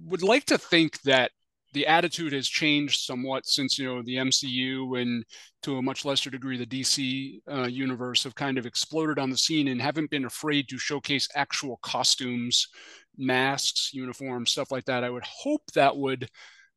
would 0.06 0.24
like 0.24 0.46
to 0.46 0.58
think 0.58 1.02
that 1.02 1.32
the 1.74 1.88
attitude 1.88 2.34
has 2.34 2.48
changed 2.48 3.02
somewhat 3.02 3.46
since 3.46 3.78
you 3.78 3.86
know 3.86 4.02
the 4.02 4.16
MCU 4.16 5.02
and 5.02 5.24
to 5.64 5.78
a 5.78 5.82
much 5.82 6.06
lesser 6.06 6.30
degree 6.30 6.58
the 6.58 6.66
DC 6.66 7.40
uh, 7.52 7.68
universe 7.68 8.24
have 8.24 8.36
kind 8.36 8.58
of 8.58 8.66
exploded 8.66 9.20
on 9.20 9.30
the 9.30 9.38
scene 9.38 9.68
and 9.68 9.82
haven't 9.82 10.10
been 10.10 10.26
afraid 10.26 10.68
to 10.70 10.78
showcase 10.78 11.28
actual 11.36 11.78
costumes, 11.82 12.68
masks, 13.18 13.92
uniforms, 13.94 14.52
stuff 14.52 14.72
like 14.72 14.86
that. 14.86 15.04
I 15.04 15.10
would 15.10 15.26
hope 15.26 15.64
that 15.74 15.96
would 15.96 16.30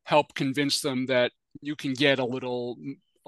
help 0.04 0.34
convince 0.34 0.80
them 0.80 1.06
that 1.06 1.32
you 1.60 1.76
can 1.76 1.92
get 1.92 2.18
a 2.18 2.24
little 2.24 2.76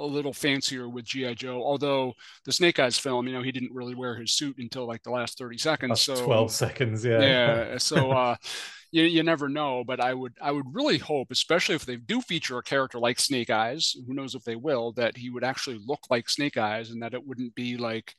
a 0.03 0.07
little 0.07 0.33
fancier 0.33 0.89
with 0.89 1.05
GI 1.05 1.37
Joe. 1.37 1.63
Although 1.63 2.15
the 2.45 2.53
Snake 2.53 2.79
Eyes 2.79 2.99
film, 2.99 3.27
you 3.27 3.35
know, 3.35 3.43
he 3.43 3.53
didn't 3.53 3.73
really 3.73 3.95
wear 3.95 4.17
his 4.17 4.35
suit 4.35 4.57
until 4.59 4.87
like 4.87 5.03
the 5.03 5.11
last 5.11 5.39
thirty 5.39 5.59
seconds. 5.59 6.01
so 6.01 6.25
twelve 6.25 6.51
seconds, 6.51 7.05
yeah, 7.05 7.21
yeah. 7.21 7.79
So 7.79 8.11
uh, 8.11 8.37
you 8.91 9.05
you 9.05 9.23
never 9.23 9.49
know. 9.49 9.85
But 9.87 10.01
I 10.01 10.15
would 10.15 10.35
I 10.41 10.53
would 10.53 10.67
really 10.73 10.99
hope, 10.99 11.31
especially 11.31 11.75
if 11.75 11.87
they 11.87 11.97
do 11.97 12.21
feature 12.21 12.59
a 12.59 12.63
character 12.63 12.99
like 12.99 13.19
Snake 13.19 13.51
Eyes, 13.51 13.95
who 14.07 14.15
knows 14.15 14.35
if 14.35 14.45
they 14.45 14.57
will, 14.57 14.93
that 14.93 15.17
he 15.17 15.31
would 15.31 15.45
actually 15.45 15.81
look 15.85 16.01
like 16.11 16.29
Snake 16.29 16.57
Eyes, 16.57 16.91
and 16.91 17.03
that 17.03 17.15
it 17.15 17.27
wouldn't 17.27 17.55
be 17.55 17.77
like 17.77 18.15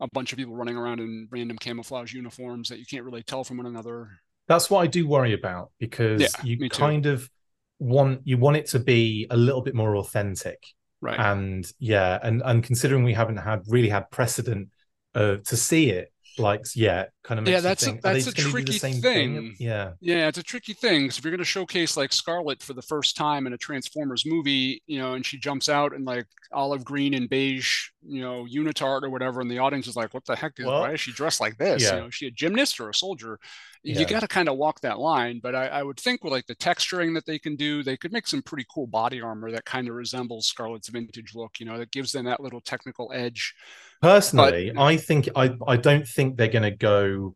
a 0.00 0.08
bunch 0.12 0.32
of 0.32 0.38
people 0.38 0.56
running 0.56 0.76
around 0.76 1.00
in 1.00 1.28
random 1.30 1.56
camouflage 1.56 2.12
uniforms 2.12 2.68
that 2.68 2.78
you 2.78 2.84
can't 2.84 3.04
really 3.04 3.22
tell 3.22 3.44
from 3.44 3.58
one 3.58 3.66
another. 3.66 4.10
That's 4.48 4.68
what 4.68 4.80
I 4.80 4.86
do 4.88 5.06
worry 5.06 5.32
about 5.32 5.70
because 5.78 6.20
yeah, 6.20 6.28
you 6.42 6.68
kind 6.68 7.06
of 7.06 7.30
want 7.78 8.20
you 8.24 8.38
want 8.38 8.56
it 8.56 8.66
to 8.66 8.78
be 8.78 9.26
a 9.30 9.36
little 9.36 9.60
bit 9.60 9.74
more 9.74 9.96
authentic 9.96 10.62
right. 11.02 11.18
And 11.18 11.70
yeah 11.78 12.18
and 12.22 12.42
and 12.44 12.62
considering 12.62 13.04
we 13.04 13.12
haven't 13.12 13.38
had 13.38 13.62
really 13.66 13.88
had 13.88 14.10
precedent 14.10 14.68
uh, 15.14 15.36
to 15.44 15.56
see 15.56 15.90
it 15.90 16.11
like 16.38 16.64
yeah 16.74 17.04
kind 17.24 17.40
of 17.40 17.48
yeah 17.48 17.60
that's 17.60 17.86
a, 17.86 17.98
that's 18.02 18.26
a 18.26 18.32
tricky 18.32 18.78
thing? 18.78 19.00
thing? 19.00 19.54
yeah 19.58 19.92
yeah 20.00 20.28
it's 20.28 20.38
a 20.38 20.42
tricky 20.42 20.72
thing 20.72 21.02
because 21.02 21.18
if 21.18 21.24
you're 21.24 21.30
going 21.30 21.38
to 21.38 21.44
showcase 21.44 21.96
like 21.96 22.12
scarlet 22.12 22.62
for 22.62 22.72
the 22.72 22.82
first 22.82 23.16
time 23.16 23.46
in 23.46 23.52
a 23.52 23.58
transformers 23.58 24.24
movie 24.24 24.82
you 24.86 24.98
know 24.98 25.14
and 25.14 25.26
she 25.26 25.38
jumps 25.38 25.68
out 25.68 25.92
in 25.92 26.04
like 26.04 26.26
olive 26.52 26.84
green 26.84 27.14
and 27.14 27.28
beige 27.28 27.88
you 28.06 28.22
know 28.22 28.46
unitard 28.52 29.02
or 29.02 29.10
whatever 29.10 29.40
and 29.40 29.50
the 29.50 29.58
audience 29.58 29.86
is 29.86 29.96
like 29.96 30.12
what 30.14 30.24
the 30.26 30.36
heck 30.36 30.58
is 30.58 30.66
well, 30.66 30.80
why 30.80 30.92
is 30.92 31.00
she 31.00 31.12
dressed 31.12 31.40
like 31.40 31.56
this 31.58 31.82
yeah. 31.82 31.94
you 31.94 32.00
know 32.00 32.06
is 32.06 32.14
she 32.14 32.26
a 32.26 32.30
gymnast 32.30 32.80
or 32.80 32.88
a 32.88 32.94
soldier 32.94 33.38
yeah. 33.84 33.98
you 33.98 34.06
got 34.06 34.20
to 34.20 34.28
kind 34.28 34.48
of 34.48 34.56
walk 34.56 34.80
that 34.80 34.98
line 34.98 35.40
but 35.42 35.54
I, 35.54 35.66
I, 35.66 35.82
would 35.82 35.98
think 35.98 36.22
with 36.22 36.32
like 36.32 36.46
the 36.46 36.54
texturing 36.54 37.14
that 37.14 37.26
they 37.26 37.38
can 37.38 37.56
do 37.56 37.82
they 37.82 37.96
could 37.96 38.12
make 38.12 38.26
some 38.26 38.42
pretty 38.42 38.64
cool 38.72 38.86
body 38.86 39.20
armor 39.20 39.50
that 39.50 39.64
kind 39.64 39.88
of 39.88 39.94
resembles 39.94 40.46
scarlet's 40.46 40.88
vintage 40.88 41.34
look 41.34 41.58
you 41.58 41.66
know 41.66 41.78
that 41.78 41.90
gives 41.90 42.12
them 42.12 42.26
that 42.26 42.40
little 42.40 42.60
technical 42.60 43.10
edge 43.12 43.54
personally 44.02 44.72
but, 44.74 44.82
i 44.82 44.96
think 44.96 45.28
i 45.36 45.54
i 45.66 45.76
don't 45.76 46.06
think 46.06 46.36
they're 46.36 46.48
going 46.48 46.62
to 46.62 46.70
go 46.70 47.34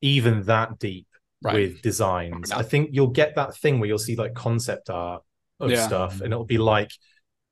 even 0.00 0.42
that 0.44 0.78
deep 0.78 1.06
right. 1.42 1.54
with 1.54 1.82
designs 1.82 2.52
i 2.52 2.62
think 2.62 2.90
you'll 2.92 3.08
get 3.08 3.34
that 3.34 3.56
thing 3.56 3.80
where 3.80 3.88
you'll 3.88 3.98
see 3.98 4.16
like 4.16 4.34
concept 4.34 4.90
art 4.90 5.22
of 5.58 5.70
yeah. 5.70 5.86
stuff 5.86 6.20
and 6.20 6.32
it'll 6.32 6.44
be 6.44 6.58
like 6.58 6.90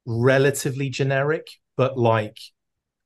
relatively 0.07 0.89
generic 0.89 1.49
but 1.77 1.99
like 1.99 2.39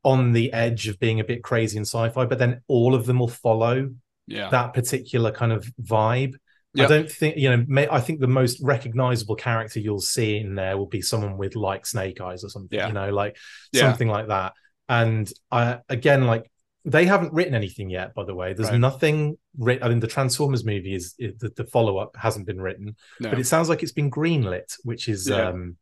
on 0.03 0.33
the 0.33 0.53
edge 0.53 0.89
of 0.89 0.99
being 0.99 1.21
a 1.21 1.25
bit 1.25 1.43
crazy 1.43 1.79
and 1.79 1.87
sci-fi 1.87 2.25
but 2.25 2.39
then 2.39 2.61
all 2.69 2.95
of 2.95 3.07
them 3.07 3.19
will 3.19 3.29
follow 3.29 3.89
yeah. 4.27 4.51
that 4.51 4.75
particular 4.75 5.31
kind 5.33 5.53
of 5.53 5.65
vibe. 5.83 6.35
Yep. 6.75 6.91
I 6.91 6.93
don't 6.93 7.11
think 7.11 7.37
you 7.37 7.51
know. 7.51 7.65
May, 7.69 7.89
I 7.89 8.01
think 8.01 8.21
the 8.21 8.27
most 8.27 8.61
recognizable 8.61 9.37
character 9.37 9.79
you'll 9.79 10.01
see 10.01 10.39
in 10.39 10.57
there 10.57 10.77
will 10.77 10.87
be 10.87 11.03
someone 11.03 11.39
with 11.39 11.55
like 11.55 11.87
Snake 11.87 12.21
Eyes 12.21 12.43
or 12.43 12.49
something. 12.49 12.77
Yeah. 12.77 12.89
You 12.89 12.95
know, 12.95 13.11
like 13.11 13.37
yeah. 13.73 13.83
something 13.83 14.09
like 14.09 14.29
that. 14.29 14.55
And 14.89 15.33
I 15.51 15.81
again, 15.89 16.27
like 16.27 16.51
they 16.85 17.07
haven't 17.07 17.33
written 17.33 17.55
anything 17.55 17.91
yet. 17.91 18.15
By 18.15 18.25
the 18.25 18.35
way, 18.35 18.53
there's 18.53 18.71
right. 18.71 18.79
nothing 18.79 19.39
written. 19.59 19.85
I 19.85 19.89
mean, 19.89 20.01
the 20.01 20.07
Transformers 20.07 20.65
movie 20.65 20.95
is, 20.95 21.15
is 21.19 21.39
the, 21.39 21.51
the 21.51 21.65
follow 21.65 21.99
up 21.99 22.17
hasn't 22.17 22.47
been 22.47 22.61
written, 22.61 22.97
no. 23.21 23.31
but 23.31 23.39
it 23.39 23.47
sounds 23.47 23.69
like 23.69 23.83
it's 23.83 23.93
been 23.93 24.11
greenlit, 24.11 24.77
which 24.83 25.09
is 25.09 25.29
yeah. 25.29 25.49
um, 25.49 25.77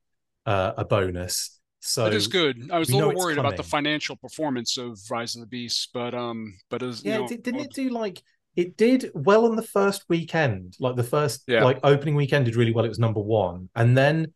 uh, 0.47 0.73
a 0.77 0.85
bonus. 0.85 1.59
So 1.81 2.07
it 2.07 2.15
is 2.15 2.29
good. 2.29 2.71
I 2.71 2.79
was 2.79 2.91
a 2.91 2.97
little 2.97 3.15
worried 3.15 3.39
about 3.39 3.57
the 3.57 3.65
financial 3.65 4.15
performance 4.15 4.79
of 4.79 5.01
Rise 5.11 5.35
of 5.35 5.41
the 5.41 5.49
Beast, 5.49 5.91
but 5.93 6.15
um, 6.15 6.55
but 6.71 6.81
as 6.83 7.05
yeah, 7.05 7.15
you 7.15 7.21
know, 7.23 7.29
didn't 7.29 7.61
it 7.61 7.73
do 7.73 7.89
like 7.89 8.23
it 8.55 8.77
did 8.77 9.11
well 9.15 9.47
on 9.47 9.57
the 9.57 9.63
first 9.63 10.05
weekend, 10.09 10.77
like 10.79 10.95
the 10.95 11.03
first 11.03 11.43
yeah. 11.49 11.65
like 11.65 11.81
opening 11.83 12.15
weekend 12.15 12.45
did 12.45 12.55
really 12.55 12.73
well. 12.73 12.85
It 12.85 12.89
was 12.89 13.01
number 13.01 13.21
one, 13.21 13.69
and 13.75 13.97
then 13.99 14.33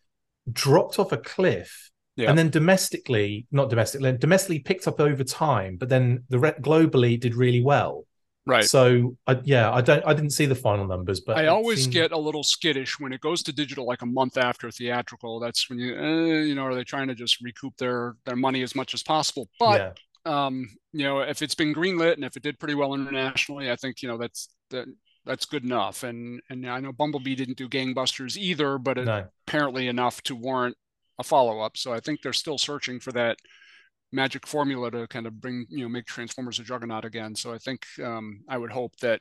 dropped 0.50 0.98
off 0.98 1.12
a 1.12 1.18
cliff. 1.18 1.90
Yeah. 2.16 2.30
And 2.30 2.38
then 2.38 2.50
domestically, 2.50 3.46
not 3.50 3.68
domestically, 3.68 4.12
domestically 4.12 4.58
picked 4.60 4.88
up 4.88 5.00
over 5.00 5.22
time, 5.22 5.76
but 5.76 5.88
then 5.88 6.24
the 6.30 6.38
re- 6.38 6.54
globally 6.60 7.20
did 7.20 7.34
really 7.34 7.62
well. 7.62 8.04
Right. 8.46 8.64
So 8.64 9.16
I, 9.26 9.40
yeah, 9.42 9.72
I 9.72 9.80
don't, 9.80 10.06
I 10.06 10.14
didn't 10.14 10.30
see 10.30 10.46
the 10.46 10.54
final 10.54 10.86
numbers, 10.86 11.20
but 11.20 11.36
I 11.36 11.48
always 11.48 11.82
seemed... 11.82 11.92
get 11.92 12.12
a 12.12 12.18
little 12.18 12.44
skittish 12.44 12.98
when 12.98 13.12
it 13.12 13.20
goes 13.20 13.42
to 13.42 13.52
digital, 13.52 13.86
like 13.86 14.02
a 14.02 14.06
month 14.06 14.38
after 14.38 14.70
theatrical. 14.70 15.40
That's 15.40 15.68
when 15.68 15.78
you, 15.78 15.96
eh, 15.96 16.42
you 16.44 16.54
know, 16.54 16.62
are 16.62 16.74
they 16.74 16.84
trying 16.84 17.08
to 17.08 17.14
just 17.14 17.40
recoup 17.40 17.76
their 17.76 18.14
their 18.24 18.36
money 18.36 18.62
as 18.62 18.74
much 18.74 18.94
as 18.94 19.02
possible? 19.02 19.48
But 19.58 19.80
yeah 19.80 19.92
um, 20.26 20.68
you 20.92 21.04
know, 21.04 21.20
if 21.20 21.40
it's 21.40 21.54
been 21.54 21.74
greenlit 21.74 22.14
and 22.14 22.24
if 22.24 22.36
it 22.36 22.42
did 22.42 22.58
pretty 22.58 22.74
well 22.74 22.94
internationally, 22.94 23.70
I 23.70 23.76
think 23.76 24.02
you 24.02 24.08
know 24.08 24.18
that's 24.18 24.48
that 24.70 24.86
that's 25.24 25.46
good 25.46 25.64
enough. 25.64 26.02
And 26.02 26.42
and 26.50 26.68
I 26.68 26.80
know 26.80 26.92
Bumblebee 26.92 27.36
didn't 27.36 27.56
do 27.56 27.68
gangbusters 27.68 28.36
either, 28.36 28.78
but 28.78 28.98
no. 28.98 29.26
apparently 29.46 29.88
enough 29.88 30.20
to 30.22 30.34
warrant 30.34 30.76
a 31.18 31.24
follow 31.24 31.60
up. 31.60 31.76
So 31.76 31.92
I 31.92 32.00
think 32.00 32.22
they're 32.22 32.32
still 32.32 32.58
searching 32.58 33.00
for 33.00 33.12
that 33.12 33.38
magic 34.12 34.46
formula 34.46 34.90
to 34.90 35.06
kind 35.08 35.26
of 35.26 35.40
bring 35.40 35.66
you 35.68 35.82
know 35.82 35.88
make 35.88 36.06
transformers 36.06 36.58
a 36.58 36.62
juggernaut 36.62 37.04
again. 37.04 37.34
So 37.34 37.52
i 37.52 37.58
think 37.58 37.84
um, 38.02 38.40
i 38.48 38.56
would 38.56 38.70
hope 38.70 38.96
that 39.00 39.20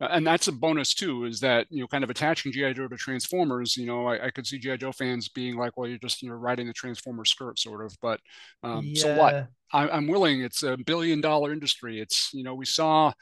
uh, 0.00 0.08
and 0.10 0.26
that's 0.26 0.48
a 0.48 0.52
bonus 0.52 0.94
too 0.94 1.24
is 1.24 1.40
that 1.40 1.66
you 1.70 1.80
know 1.80 1.86
kind 1.86 2.04
of 2.04 2.10
attaching 2.10 2.52
gi 2.52 2.74
joe 2.74 2.86
to 2.86 2.96
transformers 2.96 3.76
you 3.76 3.86
know 3.86 4.06
i, 4.06 4.26
I 4.26 4.30
could 4.30 4.46
see 4.46 4.58
gi 4.58 4.76
joe 4.76 4.92
fans 4.92 5.28
being 5.28 5.56
like 5.56 5.76
well 5.76 5.88
you're 5.88 5.98
just 5.98 6.22
you 6.22 6.28
know 6.28 6.36
riding 6.36 6.66
the 6.66 6.74
transformer 6.74 7.24
skirt 7.24 7.58
sort 7.58 7.84
of 7.84 7.96
but 8.02 8.20
um, 8.62 8.84
yeah. 8.84 9.00
so 9.00 9.16
what? 9.16 9.48
I, 9.72 9.88
i'm 9.88 10.06
willing. 10.06 10.42
It's 10.42 10.62
a 10.62 10.76
billion 10.76 11.20
dollar 11.20 11.52
industry. 11.52 12.00
It's 12.00 12.30
you 12.32 12.44
know 12.44 12.54
we 12.54 12.66
saw 12.66 13.12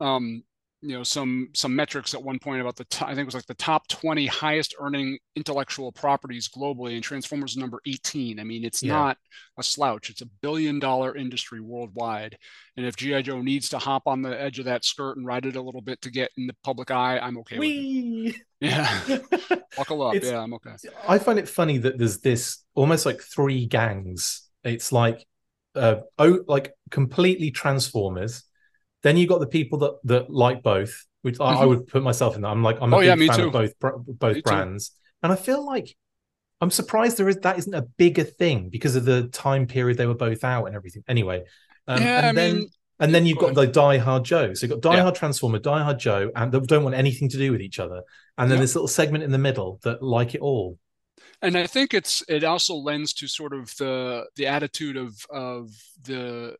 um, 0.00 0.42
you 0.82 0.96
know 0.96 1.04
some 1.04 1.48
some 1.54 1.76
metrics 1.76 2.12
at 2.12 2.22
one 2.22 2.40
point 2.40 2.60
about 2.60 2.74
the 2.74 2.84
I 3.00 3.14
think 3.14 3.20
it 3.20 3.26
was 3.26 3.36
like 3.36 3.46
the 3.46 3.54
top 3.54 3.86
20 3.86 4.26
highest 4.26 4.74
earning 4.80 5.16
intellectual 5.36 5.92
properties 5.92 6.48
globally 6.48 6.94
and 6.94 7.04
Transformers 7.04 7.56
number 7.56 7.80
18. 7.86 8.40
I 8.40 8.44
mean, 8.44 8.64
it's 8.64 8.82
yeah. 8.82 8.92
not 8.92 9.18
a 9.56 9.62
slouch. 9.62 10.10
It's 10.10 10.22
a 10.22 10.26
billion 10.26 10.80
dollar 10.80 11.16
industry 11.16 11.60
worldwide. 11.60 12.36
And 12.76 12.84
if 12.84 12.96
GI 12.96 13.22
Joe 13.22 13.40
needs 13.40 13.68
to 13.70 13.78
hop 13.78 14.02
on 14.06 14.22
the 14.22 14.38
edge 14.38 14.58
of 14.58 14.64
that 14.64 14.84
skirt 14.84 15.16
and 15.16 15.24
ride 15.24 15.46
it 15.46 15.56
a 15.56 15.62
little 15.62 15.80
bit 15.80 16.02
to 16.02 16.10
get 16.10 16.32
in 16.36 16.48
the 16.48 16.56
public 16.64 16.90
eye, 16.90 17.18
I'm 17.18 17.38
okay 17.38 17.58
Whee! 17.58 18.22
with 18.24 18.34
it. 18.34 18.42
Yeah. 18.62 19.18
Buckle 19.76 20.02
up. 20.06 20.14
It's, 20.14 20.30
yeah, 20.30 20.38
I'm 20.38 20.54
okay. 20.54 20.76
I 21.08 21.18
find 21.18 21.36
it 21.36 21.48
funny 21.48 21.78
that 21.78 21.98
there's 21.98 22.20
this 22.20 22.58
almost 22.74 23.06
like 23.06 23.20
three 23.20 23.66
gangs. 23.66 24.48
It's 24.62 24.92
like 24.92 25.26
uh 25.74 25.96
oh 26.18 26.44
like 26.46 26.72
completely 26.90 27.50
Transformers 27.50 28.44
then 29.02 29.16
you 29.16 29.26
got 29.26 29.40
the 29.40 29.46
people 29.46 29.78
that 29.80 29.98
that 30.04 30.30
like 30.30 30.62
both, 30.62 31.06
which 31.22 31.34
mm-hmm. 31.34 31.42
I, 31.42 31.46
I, 31.46 31.54
mm-hmm. 31.54 31.68
would 31.68 31.86
put 31.86 32.02
myself 32.02 32.36
in 32.36 32.42
that. 32.42 32.48
I'm 32.48 32.62
like 32.62 32.78
I'm 32.80 32.92
a 32.92 32.96
oh, 32.96 33.00
big 33.00 33.06
yeah, 33.06 33.26
fan 33.26 33.38
too. 33.38 33.46
of 33.46 33.52
both 33.52 33.78
both 34.18 34.36
me 34.36 34.42
brands, 34.42 34.90
too. 34.90 34.94
and 35.24 35.32
I 35.32 35.36
feel 35.36 35.64
like 35.64 35.96
I'm 36.60 36.70
surprised 36.70 37.16
there 37.16 37.28
is 37.28 37.38
that 37.38 37.58
isn't 37.58 37.74
a 37.74 37.82
bigger 37.82 38.24
thing 38.24 38.68
because 38.68 38.96
of 38.96 39.04
the 39.04 39.28
time 39.28 39.66
period 39.66 39.98
they 39.98 40.06
were 40.06 40.14
both 40.14 40.44
out 40.44 40.66
and 40.66 40.76
everything. 40.76 41.02
Anyway, 41.08 41.44
um, 41.88 42.00
yeah, 42.00 42.18
and 42.18 42.26
I 42.26 42.32
then 42.32 42.56
mean, 42.56 42.68
and 43.00 43.12
then 43.12 43.26
you've 43.26 43.38
got 43.38 43.54
the 43.54 43.66
Die 43.66 43.98
Hard 43.98 44.24
Joe. 44.24 44.54
So 44.54 44.66
you've 44.66 44.80
got 44.80 44.90
Die 44.90 44.96
yeah. 44.96 45.02
Hard 45.02 45.16
Transformer, 45.16 45.58
Die 45.58 45.82
Hard 45.82 45.98
Joe, 45.98 46.30
and 46.36 46.52
they 46.52 46.60
don't 46.60 46.84
want 46.84 46.94
anything 46.94 47.28
to 47.30 47.36
do 47.36 47.50
with 47.50 47.60
each 47.60 47.80
other. 47.80 48.02
And 48.38 48.50
then 48.50 48.60
this 48.60 48.76
little 48.76 48.88
segment 48.88 49.24
in 49.24 49.32
the 49.32 49.38
middle 49.38 49.80
that 49.82 50.02
like 50.02 50.36
it 50.36 50.40
all. 50.40 50.78
And 51.42 51.58
I 51.58 51.66
think 51.66 51.94
it's 51.94 52.22
it 52.28 52.44
also 52.44 52.74
lends 52.74 53.12
to 53.14 53.26
sort 53.26 53.54
of 53.54 53.76
the 53.76 54.26
the 54.36 54.46
attitude 54.46 54.96
of 54.96 55.26
of 55.30 55.70
the 56.04 56.54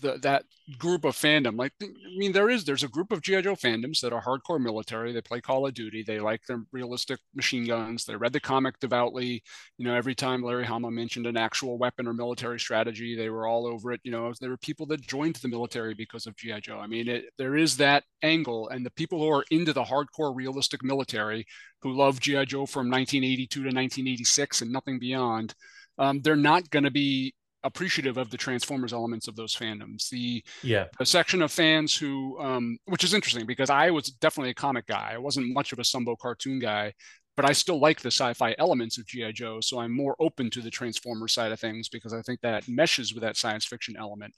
the, 0.00 0.18
that 0.18 0.44
group 0.78 1.04
of 1.04 1.14
fandom. 1.14 1.56
Like, 1.58 1.72
I 1.82 1.86
mean, 2.16 2.32
there 2.32 2.50
is 2.50 2.64
there's 2.64 2.82
a 2.82 2.88
group 2.88 3.12
of 3.12 3.22
GI 3.22 3.42
Joe 3.42 3.54
fandoms 3.54 4.00
that 4.00 4.12
are 4.12 4.22
hardcore 4.22 4.60
military. 4.60 5.12
They 5.12 5.20
play 5.20 5.40
Call 5.40 5.66
of 5.66 5.74
Duty. 5.74 6.02
They 6.02 6.18
like 6.18 6.42
their 6.46 6.62
realistic 6.72 7.20
machine 7.34 7.66
guns. 7.66 8.04
They 8.04 8.16
read 8.16 8.32
the 8.32 8.40
comic 8.40 8.78
devoutly. 8.80 9.42
You 9.78 9.86
know, 9.86 9.94
every 9.94 10.14
time 10.14 10.42
Larry 10.42 10.64
Hama 10.64 10.90
mentioned 10.90 11.26
an 11.26 11.36
actual 11.36 11.78
weapon 11.78 12.06
or 12.06 12.12
military 12.12 12.58
strategy, 12.58 13.16
they 13.16 13.30
were 13.30 13.46
all 13.46 13.66
over 13.66 13.92
it. 13.92 14.00
You 14.04 14.12
know, 14.12 14.32
there 14.40 14.50
were 14.50 14.56
people 14.56 14.86
that 14.86 15.06
joined 15.06 15.36
the 15.36 15.48
military 15.48 15.94
because 15.94 16.26
of 16.26 16.36
GI 16.36 16.60
Joe. 16.62 16.78
I 16.78 16.86
mean, 16.86 17.08
it, 17.08 17.26
there 17.38 17.56
is 17.56 17.76
that 17.78 18.04
angle, 18.22 18.68
and 18.68 18.84
the 18.84 18.90
people 18.90 19.18
who 19.18 19.30
are 19.30 19.44
into 19.50 19.72
the 19.72 19.84
hardcore 19.84 20.34
realistic 20.34 20.82
military 20.82 21.46
who 21.82 21.92
love 21.92 22.20
GI 22.20 22.46
Joe 22.46 22.66
from 22.66 22.90
1982 22.90 23.60
to 23.60 23.66
1986 23.66 24.62
and 24.62 24.72
nothing 24.72 24.98
beyond. 24.98 25.54
Um, 25.98 26.20
they're 26.20 26.36
not 26.36 26.68
going 26.70 26.84
to 26.84 26.90
be 26.90 27.34
appreciative 27.64 28.16
of 28.16 28.30
the 28.30 28.36
Transformers 28.36 28.92
elements 28.92 29.28
of 29.28 29.36
those 29.36 29.54
fandoms. 29.54 30.08
The 30.08 30.42
yeah, 30.62 30.86
a 31.00 31.06
section 31.06 31.42
of 31.42 31.52
fans 31.52 31.96
who, 31.96 32.38
um, 32.40 32.78
which 32.86 33.04
is 33.04 33.14
interesting 33.14 33.46
because 33.46 33.70
I 33.70 33.90
was 33.90 34.10
definitely 34.10 34.50
a 34.50 34.54
comic 34.54 34.86
guy. 34.86 35.12
I 35.14 35.18
wasn't 35.18 35.52
much 35.52 35.72
of 35.72 35.78
a 35.78 35.82
Sunbow 35.82 36.18
cartoon 36.18 36.58
guy, 36.58 36.92
but 37.36 37.44
I 37.44 37.52
still 37.52 37.78
like 37.78 38.00
the 38.00 38.10
sci-fi 38.10 38.54
elements 38.58 38.98
of 38.98 39.06
GI 39.06 39.32
Joe. 39.32 39.60
So 39.60 39.78
I'm 39.78 39.94
more 39.94 40.16
open 40.18 40.48
to 40.50 40.62
the 40.62 40.70
Transformer 40.70 41.28
side 41.28 41.52
of 41.52 41.60
things 41.60 41.88
because 41.88 42.14
I 42.14 42.22
think 42.22 42.40
that 42.40 42.68
meshes 42.68 43.12
with 43.12 43.22
that 43.22 43.36
science 43.36 43.66
fiction 43.66 43.94
element. 43.98 44.34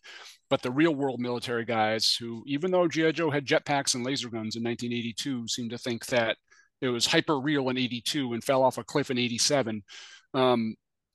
But 0.50 0.62
the 0.62 0.72
real 0.72 0.94
world 0.94 1.20
military 1.20 1.64
guys 1.64 2.16
who, 2.18 2.42
even 2.46 2.70
though 2.70 2.88
GI 2.88 3.12
Joe 3.12 3.30
had 3.30 3.46
jetpacks 3.46 3.94
and 3.94 4.04
laser 4.04 4.28
guns 4.28 4.56
in 4.56 4.64
1982, 4.64 5.46
seem 5.48 5.68
to 5.68 5.78
think 5.78 6.06
that 6.06 6.36
it 6.80 6.88
was 6.88 7.06
hyper 7.06 7.38
real 7.38 7.68
in 7.68 7.78
82 7.78 8.32
and 8.32 8.42
fell 8.42 8.62
off 8.62 8.78
a 8.78 8.84
cliff 8.84 9.10
in 9.10 9.18
87 9.18 9.82
um, 10.34 10.74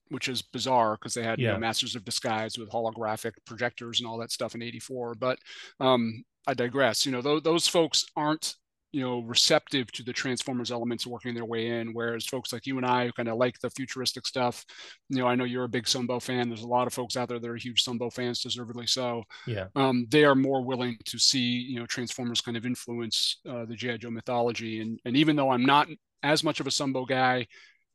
which 0.09 0.27
is 0.27 0.41
bizarre 0.41 0.95
because 0.95 1.13
they 1.13 1.23
had 1.23 1.39
yeah. 1.39 1.47
you 1.47 1.53
know, 1.53 1.59
masters 1.59 1.95
of 1.95 2.05
disguise 2.05 2.57
with 2.57 2.69
holographic 2.69 3.33
projectors 3.45 3.99
and 3.99 4.07
all 4.07 4.17
that 4.17 4.31
stuff 4.31 4.55
in 4.55 4.61
84 4.61 5.15
but 5.15 5.39
um, 5.79 6.23
i 6.47 6.53
digress 6.53 7.05
you 7.05 7.11
know 7.11 7.21
th- 7.21 7.43
those 7.43 7.67
folks 7.67 8.05
aren't 8.15 8.55
you 8.93 9.01
know 9.01 9.21
receptive 9.21 9.91
to 9.91 10.03
the 10.03 10.13
transformers 10.13 10.71
elements 10.71 11.05
working 11.05 11.33
their 11.33 11.45
way 11.45 11.67
in 11.67 11.93
whereas 11.93 12.25
folks 12.25 12.53
like 12.53 12.65
you 12.65 12.77
and 12.77 12.85
i 12.85 13.05
who 13.05 13.11
kind 13.11 13.27
of 13.27 13.37
like 13.37 13.59
the 13.59 13.69
futuristic 13.71 14.25
stuff 14.25 14.63
you 15.09 15.17
know 15.17 15.27
i 15.27 15.35
know 15.35 15.43
you're 15.43 15.63
a 15.63 15.69
big 15.69 15.85
sunbow 15.85 16.21
fan 16.21 16.47
there's 16.47 16.61
a 16.61 16.67
lot 16.67 16.87
of 16.87 16.93
folks 16.93 17.17
out 17.17 17.27
there 17.27 17.39
that 17.39 17.49
are 17.49 17.55
huge 17.55 17.83
sunbow 17.83 18.13
fans 18.13 18.41
deservedly 18.41 18.85
so. 18.85 19.23
Yeah. 19.47 19.65
Um, 19.75 20.05
they 20.09 20.23
are 20.23 20.35
more 20.35 20.63
willing 20.63 20.97
to 21.05 21.17
see 21.17 21.39
you 21.39 21.79
know 21.79 21.87
transformers 21.87 22.39
kind 22.39 22.55
of 22.55 22.65
influence 22.65 23.41
uh, 23.49 23.65
the 23.65 23.75
gi 23.75 23.97
joe 23.97 24.11
mythology 24.11 24.79
and 24.79 24.99
and 25.05 25.17
even 25.17 25.35
though 25.35 25.49
i'm 25.49 25.65
not 25.65 25.87
as 26.21 26.43
much 26.43 26.59
of 26.59 26.67
a 26.67 26.69
sunbow 26.69 27.07
guy 27.07 27.47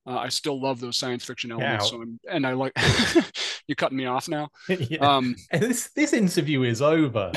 uh, 0.08 0.18
I 0.18 0.28
still 0.28 0.58
love 0.60 0.80
those 0.80 0.96
science 0.96 1.24
fiction 1.24 1.52
elements. 1.52 1.90
So 1.90 2.02
and 2.30 2.46
I 2.46 2.54
like 2.54 2.72
you 3.66 3.74
cutting 3.74 3.98
me 3.98 4.06
off 4.06 4.28
now. 4.28 4.48
yeah. 4.68 4.98
Um, 4.98 5.36
this 5.52 5.90
this 5.90 6.12
interview 6.12 6.62
is 6.62 6.80
over. 6.80 7.30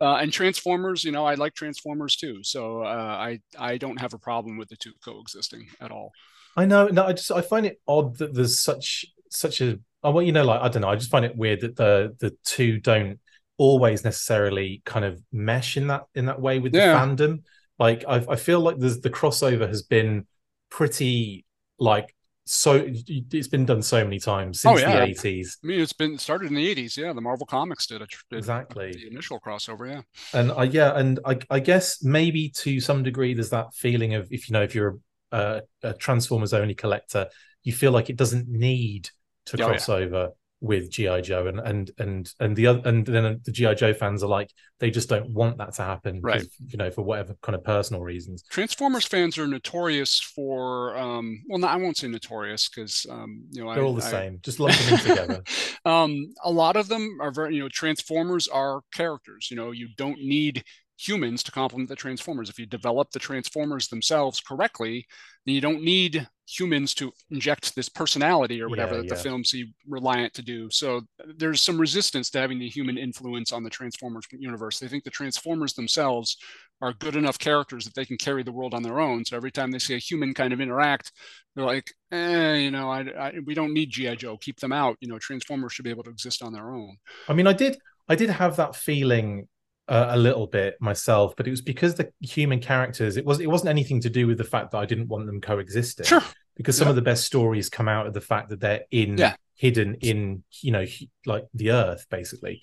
uh, 0.00 0.16
and 0.16 0.32
Transformers, 0.32 1.04
you 1.04 1.12
know, 1.12 1.26
I 1.26 1.34
like 1.34 1.54
Transformers 1.54 2.16
too. 2.16 2.42
So 2.42 2.82
uh, 2.82 2.86
I 2.86 3.40
I 3.58 3.76
don't 3.76 4.00
have 4.00 4.14
a 4.14 4.18
problem 4.18 4.56
with 4.56 4.70
the 4.70 4.76
two 4.76 4.92
coexisting 5.04 5.66
at 5.80 5.90
all. 5.90 6.12
I 6.56 6.64
know. 6.64 6.88
No, 6.88 7.04
I 7.04 7.12
just 7.12 7.30
I 7.30 7.42
find 7.42 7.66
it 7.66 7.80
odd 7.86 8.16
that 8.18 8.34
there's 8.34 8.60
such 8.60 9.04
such 9.28 9.60
a. 9.60 9.78
Oh, 10.04 10.10
well, 10.10 10.22
you 10.22 10.32
know, 10.32 10.44
like 10.44 10.62
I 10.62 10.68
don't 10.68 10.82
know. 10.82 10.88
I 10.88 10.96
just 10.96 11.10
find 11.10 11.24
it 11.24 11.36
weird 11.36 11.60
that 11.60 11.76
the 11.76 12.16
the 12.18 12.34
two 12.44 12.78
don't 12.78 13.20
always 13.58 14.04
necessarily 14.04 14.82
kind 14.86 15.04
of 15.04 15.22
mesh 15.30 15.76
in 15.76 15.88
that 15.88 16.04
in 16.14 16.26
that 16.26 16.40
way 16.40 16.58
with 16.58 16.74
yeah. 16.74 16.92
the 16.92 16.98
fandom. 16.98 17.42
Like 17.78 18.04
I, 18.08 18.24
I 18.28 18.36
feel 18.36 18.60
like 18.60 18.78
there's 18.78 19.00
the 19.00 19.10
crossover 19.10 19.68
has 19.68 19.82
been 19.82 20.26
pretty 20.72 21.44
like 21.78 22.14
so 22.44 22.82
it's 22.86 23.46
been 23.46 23.66
done 23.66 23.82
so 23.82 24.02
many 24.02 24.18
times 24.18 24.64
oh, 24.64 24.74
since 24.74 24.86
oh, 24.86 24.88
yeah. 24.88 25.04
the 25.04 25.12
80s 25.12 25.58
i 25.62 25.66
mean 25.66 25.80
it's 25.80 25.92
been 25.92 26.16
started 26.16 26.48
in 26.48 26.54
the 26.54 26.74
80s 26.74 26.96
yeah. 26.96 27.12
The 27.12 27.20
marvel 27.20 27.46
comics 27.46 27.86
did 27.86 28.00
it 28.00 28.08
exactly. 28.30 28.92
the 28.92 29.06
initial 29.06 29.38
crossover 29.38 29.88
yeah. 29.88 30.00
And 30.32 30.50
I, 30.50 30.64
yeah 30.64 30.98
and 30.98 31.20
I, 31.26 31.38
I 31.50 31.60
guess 31.60 32.02
maybe 32.02 32.48
to 32.56 32.80
some 32.80 33.02
degree 33.02 33.34
there's 33.34 33.50
that 33.50 33.74
feeling 33.74 34.14
of 34.14 34.28
if 34.32 34.48
you 34.48 34.54
know 34.54 34.62
if 34.62 34.74
you're 34.74 34.98
a, 35.30 35.60
a 35.82 35.92
transformers 35.92 36.54
only 36.54 36.74
collector 36.74 37.28
you 37.64 37.74
feel 37.74 37.92
like 37.92 38.08
it 38.08 38.16
doesn't 38.16 38.48
need 38.48 39.10
to 39.46 39.62
oh, 39.62 39.66
cross 39.66 39.88
yeah. 39.88 39.96
over 39.96 40.30
with 40.62 40.90
GI 40.90 41.22
Joe 41.22 41.48
and 41.48 41.58
and 41.58 41.90
and 41.98 42.32
and 42.38 42.54
the 42.54 42.68
other 42.68 42.82
and 42.84 43.04
then 43.04 43.40
the 43.44 43.50
GI 43.50 43.74
Joe 43.74 43.92
fans 43.92 44.22
are 44.22 44.28
like 44.28 44.48
they 44.78 44.92
just 44.92 45.08
don't 45.08 45.30
want 45.30 45.58
that 45.58 45.74
to 45.74 45.82
happen, 45.82 46.20
right? 46.22 46.46
You 46.68 46.78
know, 46.78 46.90
for 46.90 47.02
whatever 47.02 47.34
kind 47.42 47.56
of 47.56 47.64
personal 47.64 48.00
reasons. 48.00 48.44
Transformers 48.48 49.04
fans 49.04 49.36
are 49.38 49.48
notorious 49.48 50.20
for 50.20 50.96
um, 50.96 51.42
well, 51.48 51.58
no, 51.58 51.66
I 51.66 51.76
won't 51.76 51.96
say 51.96 52.06
notorious 52.06 52.68
because 52.68 53.04
um, 53.10 53.44
you 53.50 53.64
know 53.64 53.74
they're 53.74 53.82
I, 53.82 53.86
all 53.86 53.94
the 53.94 54.06
I, 54.06 54.10
same. 54.10 54.38
Just 54.42 54.60
lump 54.60 54.76
them 54.78 54.94
in 54.94 55.00
together. 55.00 55.42
um, 55.84 56.32
a 56.44 56.50
lot 56.50 56.76
of 56.76 56.86
them 56.86 57.18
are 57.20 57.32
very 57.32 57.56
you 57.56 57.62
know 57.62 57.68
Transformers 57.68 58.46
are 58.46 58.82
characters. 58.94 59.48
You 59.50 59.56
know, 59.56 59.72
you 59.72 59.88
don't 59.96 60.20
need 60.20 60.62
humans 60.96 61.42
to 61.42 61.50
complement 61.50 61.88
the 61.88 61.96
Transformers. 61.96 62.48
If 62.48 62.60
you 62.60 62.66
develop 62.66 63.10
the 63.10 63.18
Transformers 63.18 63.88
themselves 63.88 64.40
correctly, 64.40 65.06
then 65.44 65.56
you 65.56 65.60
don't 65.60 65.82
need 65.82 66.28
humans 66.58 66.94
to 66.94 67.12
inject 67.30 67.74
this 67.74 67.88
personality 67.88 68.60
or 68.60 68.68
whatever 68.68 68.94
yeah, 68.94 69.00
that 69.00 69.08
yeah. 69.08 69.14
the 69.14 69.22
film 69.22 69.44
seem 69.44 69.72
reliant 69.88 70.34
to 70.34 70.42
do. 70.42 70.68
So 70.70 71.02
there's 71.36 71.60
some 71.60 71.78
resistance 71.78 72.30
to 72.30 72.40
having 72.40 72.58
the 72.58 72.68
human 72.68 72.98
influence 72.98 73.52
on 73.52 73.62
the 73.62 73.70
Transformers 73.70 74.26
universe. 74.30 74.78
They 74.78 74.88
think 74.88 75.04
the 75.04 75.10
Transformers 75.10 75.74
themselves 75.74 76.36
are 76.80 76.92
good 76.94 77.16
enough 77.16 77.38
characters 77.38 77.84
that 77.84 77.94
they 77.94 78.04
can 78.04 78.16
carry 78.16 78.42
the 78.42 78.52
world 78.52 78.74
on 78.74 78.82
their 78.82 79.00
own. 79.00 79.24
So 79.24 79.36
every 79.36 79.52
time 79.52 79.70
they 79.70 79.78
see 79.78 79.94
a 79.94 79.98
human 79.98 80.34
kind 80.34 80.52
of 80.52 80.60
interact, 80.60 81.12
they're 81.54 81.64
like, 81.64 81.92
eh, 82.10 82.54
you 82.54 82.70
know, 82.70 82.90
I, 82.90 83.00
I, 83.00 83.32
we 83.44 83.54
don't 83.54 83.72
need 83.72 83.90
GI 83.90 84.16
Joe. 84.16 84.36
Keep 84.36 84.60
them 84.60 84.72
out. 84.72 84.96
You 85.00 85.08
know, 85.08 85.18
Transformers 85.18 85.72
should 85.72 85.84
be 85.84 85.90
able 85.90 86.04
to 86.04 86.10
exist 86.10 86.42
on 86.42 86.52
their 86.52 86.72
own. 86.72 86.96
I 87.28 87.34
mean, 87.34 87.46
I 87.46 87.52
did, 87.52 87.78
I 88.08 88.16
did 88.16 88.30
have 88.30 88.56
that 88.56 88.74
feeling 88.74 89.48
uh, 89.88 90.08
a 90.10 90.16
little 90.16 90.46
bit 90.46 90.76
myself, 90.80 91.34
but 91.36 91.46
it 91.46 91.50
was 91.50 91.60
because 91.60 91.94
the 91.94 92.10
human 92.20 92.60
characters. 92.60 93.16
It 93.16 93.24
was 93.24 93.40
it 93.40 93.46
wasn't 93.48 93.70
anything 93.70 94.00
to 94.00 94.10
do 94.10 94.26
with 94.26 94.38
the 94.38 94.44
fact 94.44 94.70
that 94.72 94.78
I 94.78 94.86
didn't 94.86 95.08
want 95.08 95.26
them 95.26 95.40
coexisting. 95.40 96.06
Sure. 96.06 96.22
Because 96.56 96.76
some 96.76 96.86
yeah. 96.86 96.90
of 96.90 96.96
the 96.96 97.02
best 97.02 97.24
stories 97.24 97.68
come 97.68 97.88
out 97.88 98.06
of 98.06 98.14
the 98.14 98.20
fact 98.20 98.50
that 98.50 98.60
they're 98.60 98.84
in 98.90 99.16
yeah. 99.16 99.36
hidden 99.54 99.96
in 100.00 100.44
you 100.60 100.72
know 100.72 100.84
like 101.26 101.46
the 101.54 101.70
earth 101.70 102.06
basically. 102.10 102.62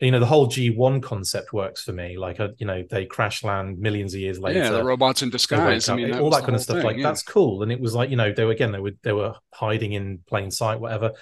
You 0.00 0.12
know 0.12 0.20
the 0.20 0.26
whole 0.26 0.46
G 0.46 0.70
one 0.70 1.00
concept 1.00 1.52
works 1.52 1.82
for 1.82 1.92
me. 1.92 2.16
Like 2.16 2.38
uh, 2.38 2.50
you 2.58 2.66
know 2.66 2.84
they 2.88 3.04
crash 3.04 3.42
land 3.42 3.78
millions 3.78 4.14
of 4.14 4.20
years 4.20 4.38
later. 4.38 4.60
Yeah, 4.60 4.70
the 4.70 4.84
robots 4.84 5.22
in 5.22 5.30
disguise. 5.30 5.88
I 5.88 5.96
mean, 5.96 6.14
all 6.14 6.30
that 6.30 6.42
kind 6.42 6.54
of 6.54 6.62
stuff. 6.62 6.76
Thing, 6.76 6.86
like 6.86 6.96
yeah. 6.98 7.02
that's 7.02 7.22
cool. 7.22 7.64
And 7.64 7.72
it 7.72 7.80
was 7.80 7.94
like 7.94 8.08
you 8.10 8.16
know 8.16 8.32
they 8.32 8.44
were 8.44 8.52
again 8.52 8.70
they 8.70 8.78
were 8.78 8.92
they 9.02 9.12
were 9.12 9.34
hiding 9.52 9.92
in 9.92 10.20
plain 10.28 10.52
sight, 10.52 10.78
whatever, 10.78 11.14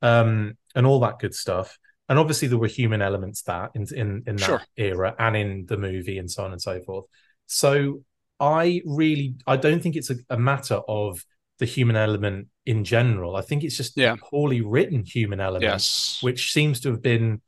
um, 0.00 0.56
and 0.74 0.86
all 0.86 1.00
that 1.00 1.18
good 1.18 1.34
stuff 1.34 1.78
and 2.12 2.18
obviously 2.18 2.46
there 2.46 2.58
were 2.58 2.66
human 2.66 3.00
elements 3.00 3.42
that 3.42 3.70
in 3.74 3.86
in, 3.94 4.22
in 4.26 4.36
that 4.36 4.44
sure. 4.44 4.62
era 4.76 5.14
and 5.18 5.34
in 5.34 5.66
the 5.66 5.78
movie 5.78 6.18
and 6.18 6.30
so 6.30 6.44
on 6.44 6.52
and 6.52 6.60
so 6.60 6.78
forth 6.80 7.06
so 7.46 8.02
i 8.38 8.82
really 8.84 9.34
i 9.46 9.56
don't 9.56 9.82
think 9.82 9.96
it's 9.96 10.10
a, 10.10 10.16
a 10.28 10.38
matter 10.38 10.80
of 10.88 11.24
the 11.62 11.66
human 11.66 11.96
element 11.96 12.48
in 12.66 12.84
general 12.84 13.36
i 13.36 13.40
think 13.40 13.64
it's 13.64 13.76
just 13.76 13.96
yeah. 13.96 14.16
poorly 14.20 14.60
written 14.60 15.04
human 15.04 15.40
element 15.40 15.62
yes. 15.62 16.18
which 16.20 16.52
seems 16.52 16.80
to 16.80 16.90
have 16.90 17.00
been 17.00 17.40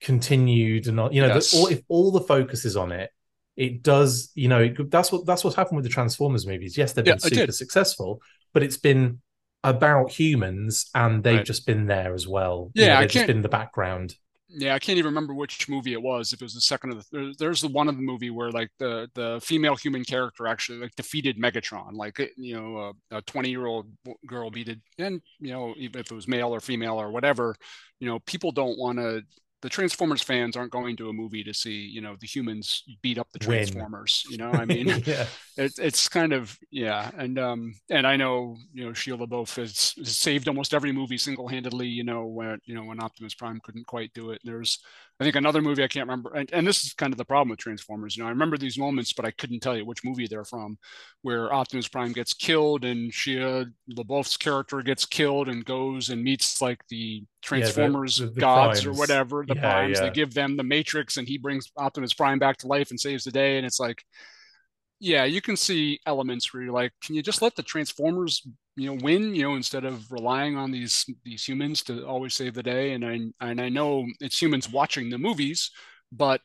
continued 0.00 0.86
and 0.86 0.96
you 1.12 1.20
know 1.20 1.34
yes. 1.34 1.50
the, 1.50 1.58
all, 1.58 1.66
if 1.66 1.82
all 1.88 2.10
the 2.10 2.20
focus 2.20 2.64
is 2.64 2.76
on 2.76 2.92
it 2.92 3.10
it 3.56 3.82
does 3.82 4.30
you 4.34 4.48
know 4.48 4.62
it, 4.62 4.90
that's 4.90 5.10
what 5.10 5.26
that's 5.26 5.42
what's 5.42 5.56
happened 5.56 5.76
with 5.76 5.84
the 5.84 5.90
transformers 5.90 6.46
movies 6.46 6.78
yes 6.78 6.92
they've 6.92 7.04
been 7.04 7.18
super 7.18 7.52
successful 7.52 8.22
but 8.54 8.62
it's 8.62 8.76
been 8.76 9.20
about 9.64 10.10
humans 10.10 10.90
and 10.94 11.22
they've 11.22 11.38
right. 11.38 11.46
just 11.46 11.66
been 11.66 11.86
there 11.86 12.14
as 12.14 12.26
well. 12.26 12.70
Yeah, 12.74 12.82
you 12.82 12.88
know, 12.88 13.00
they've 13.00 13.10
just 13.10 13.26
been 13.26 13.42
the 13.42 13.48
background. 13.48 14.14
Yeah, 14.50 14.74
I 14.74 14.78
can't 14.78 14.96
even 14.96 15.10
remember 15.10 15.34
which 15.34 15.68
movie 15.68 15.92
it 15.92 16.00
was. 16.00 16.32
If 16.32 16.40
it 16.40 16.44
was 16.44 16.54
the 16.54 16.62
second 16.62 16.92
of 16.92 17.06
the 17.10 17.34
there's 17.38 17.60
the 17.60 17.68
one 17.68 17.86
of 17.86 17.96
the 17.96 18.02
movie 18.02 18.30
where 18.30 18.50
like 18.50 18.70
the 18.78 19.10
the 19.14 19.38
female 19.42 19.76
human 19.76 20.04
character 20.04 20.46
actually 20.46 20.78
like 20.78 20.94
defeated 20.96 21.38
Megatron. 21.38 21.92
Like 21.92 22.18
you 22.38 22.54
know, 22.54 22.94
a 23.10 23.20
20 23.22 23.50
year 23.50 23.66
old 23.66 23.90
girl 24.26 24.50
beat 24.50 24.68
it, 24.68 24.78
and 24.98 25.20
you 25.38 25.52
know, 25.52 25.74
even 25.76 26.00
if 26.00 26.10
it 26.10 26.14
was 26.14 26.26
male 26.26 26.54
or 26.54 26.60
female 26.60 26.94
or 26.98 27.10
whatever, 27.10 27.54
you 28.00 28.08
know, 28.08 28.20
people 28.20 28.50
don't 28.50 28.78
want 28.78 28.98
to 28.98 29.22
the 29.60 29.68
Transformers 29.68 30.22
fans 30.22 30.56
aren't 30.56 30.70
going 30.70 30.96
to 30.96 31.08
a 31.08 31.12
movie 31.12 31.42
to 31.42 31.52
see, 31.52 31.72
you 31.72 32.00
know, 32.00 32.16
the 32.20 32.26
humans 32.26 32.84
beat 33.02 33.18
up 33.18 33.30
the 33.32 33.38
Transformers. 33.38 34.24
Win. 34.28 34.32
You 34.32 34.38
know, 34.38 34.52
I 34.52 34.64
mean, 34.66 34.88
yeah. 35.04 35.26
it, 35.56 35.72
it's 35.78 36.08
kind 36.08 36.32
of 36.32 36.56
yeah, 36.70 37.10
and 37.16 37.38
um, 37.38 37.74
and 37.90 38.06
I 38.06 38.16
know 38.16 38.56
you 38.72 38.84
know 38.84 38.92
Shia 38.92 39.18
LaBeouf 39.18 39.56
has, 39.56 39.94
has 39.96 40.16
saved 40.16 40.48
almost 40.48 40.74
every 40.74 40.92
movie 40.92 41.18
single 41.18 41.48
handedly. 41.48 41.88
You 41.88 42.04
know, 42.04 42.26
when 42.26 42.60
you 42.64 42.74
know 42.74 42.84
when 42.84 43.00
Optimus 43.00 43.34
Prime 43.34 43.60
couldn't 43.62 43.86
quite 43.86 44.12
do 44.14 44.30
it. 44.30 44.40
There's 44.44 44.78
I 45.20 45.24
think 45.24 45.34
another 45.34 45.60
movie 45.60 45.82
I 45.82 45.88
can't 45.88 46.06
remember, 46.06 46.32
and, 46.34 46.48
and 46.52 46.64
this 46.64 46.84
is 46.84 46.94
kind 46.94 47.12
of 47.12 47.18
the 47.18 47.24
problem 47.24 47.48
with 47.48 47.58
Transformers. 47.58 48.16
You 48.16 48.22
know, 48.22 48.28
I 48.28 48.30
remember 48.30 48.56
these 48.56 48.78
moments, 48.78 49.12
but 49.12 49.24
I 49.24 49.32
couldn't 49.32 49.60
tell 49.60 49.76
you 49.76 49.84
which 49.84 50.04
movie 50.04 50.28
they're 50.28 50.44
from, 50.44 50.78
where 51.22 51.52
Optimus 51.52 51.88
Prime 51.88 52.12
gets 52.12 52.34
killed 52.34 52.84
and 52.84 53.10
Shia 53.10 53.72
LaBeouf's 53.90 54.36
character 54.36 54.80
gets 54.80 55.04
killed 55.04 55.48
and 55.48 55.64
goes 55.64 56.10
and 56.10 56.22
meets 56.22 56.62
like 56.62 56.86
the 56.88 57.24
Transformers 57.42 58.20
yeah, 58.20 58.26
the, 58.26 58.30
the, 58.30 58.34
the 58.34 58.40
gods 58.40 58.82
primes. 58.82 58.96
or 58.96 59.00
whatever, 59.00 59.44
the 59.46 59.56
yeah, 59.56 59.60
primes. 59.60 59.98
Yeah. 59.98 60.04
They 60.04 60.10
give 60.10 60.34
them 60.34 60.56
the 60.56 60.62
Matrix, 60.62 61.16
and 61.16 61.26
he 61.26 61.36
brings 61.36 61.72
Optimus 61.76 62.14
Prime 62.14 62.38
back 62.38 62.58
to 62.58 62.68
life 62.68 62.90
and 62.90 63.00
saves 63.00 63.24
the 63.24 63.32
day. 63.32 63.56
And 63.56 63.66
it's 63.66 63.80
like, 63.80 64.04
yeah, 65.00 65.24
you 65.24 65.40
can 65.40 65.56
see 65.56 66.00
elements 66.06 66.52
where 66.52 66.62
you're 66.62 66.72
like, 66.72 66.92
can 67.02 67.14
you 67.14 67.22
just 67.22 67.42
let 67.42 67.54
the 67.54 67.62
Transformers, 67.62 68.46
you 68.76 68.92
know, 68.92 68.98
win, 69.02 69.34
you 69.34 69.42
know, 69.42 69.54
instead 69.54 69.84
of 69.84 70.10
relying 70.10 70.56
on 70.56 70.70
these 70.70 71.04
these 71.24 71.44
humans 71.44 71.82
to 71.84 72.04
always 72.06 72.34
save 72.34 72.54
the 72.54 72.62
day? 72.62 72.92
And 72.92 73.04
I 73.04 73.20
and 73.40 73.60
I 73.60 73.68
know 73.68 74.06
it's 74.20 74.40
humans 74.40 74.68
watching 74.68 75.10
the 75.10 75.18
movies, 75.18 75.70
but 76.10 76.40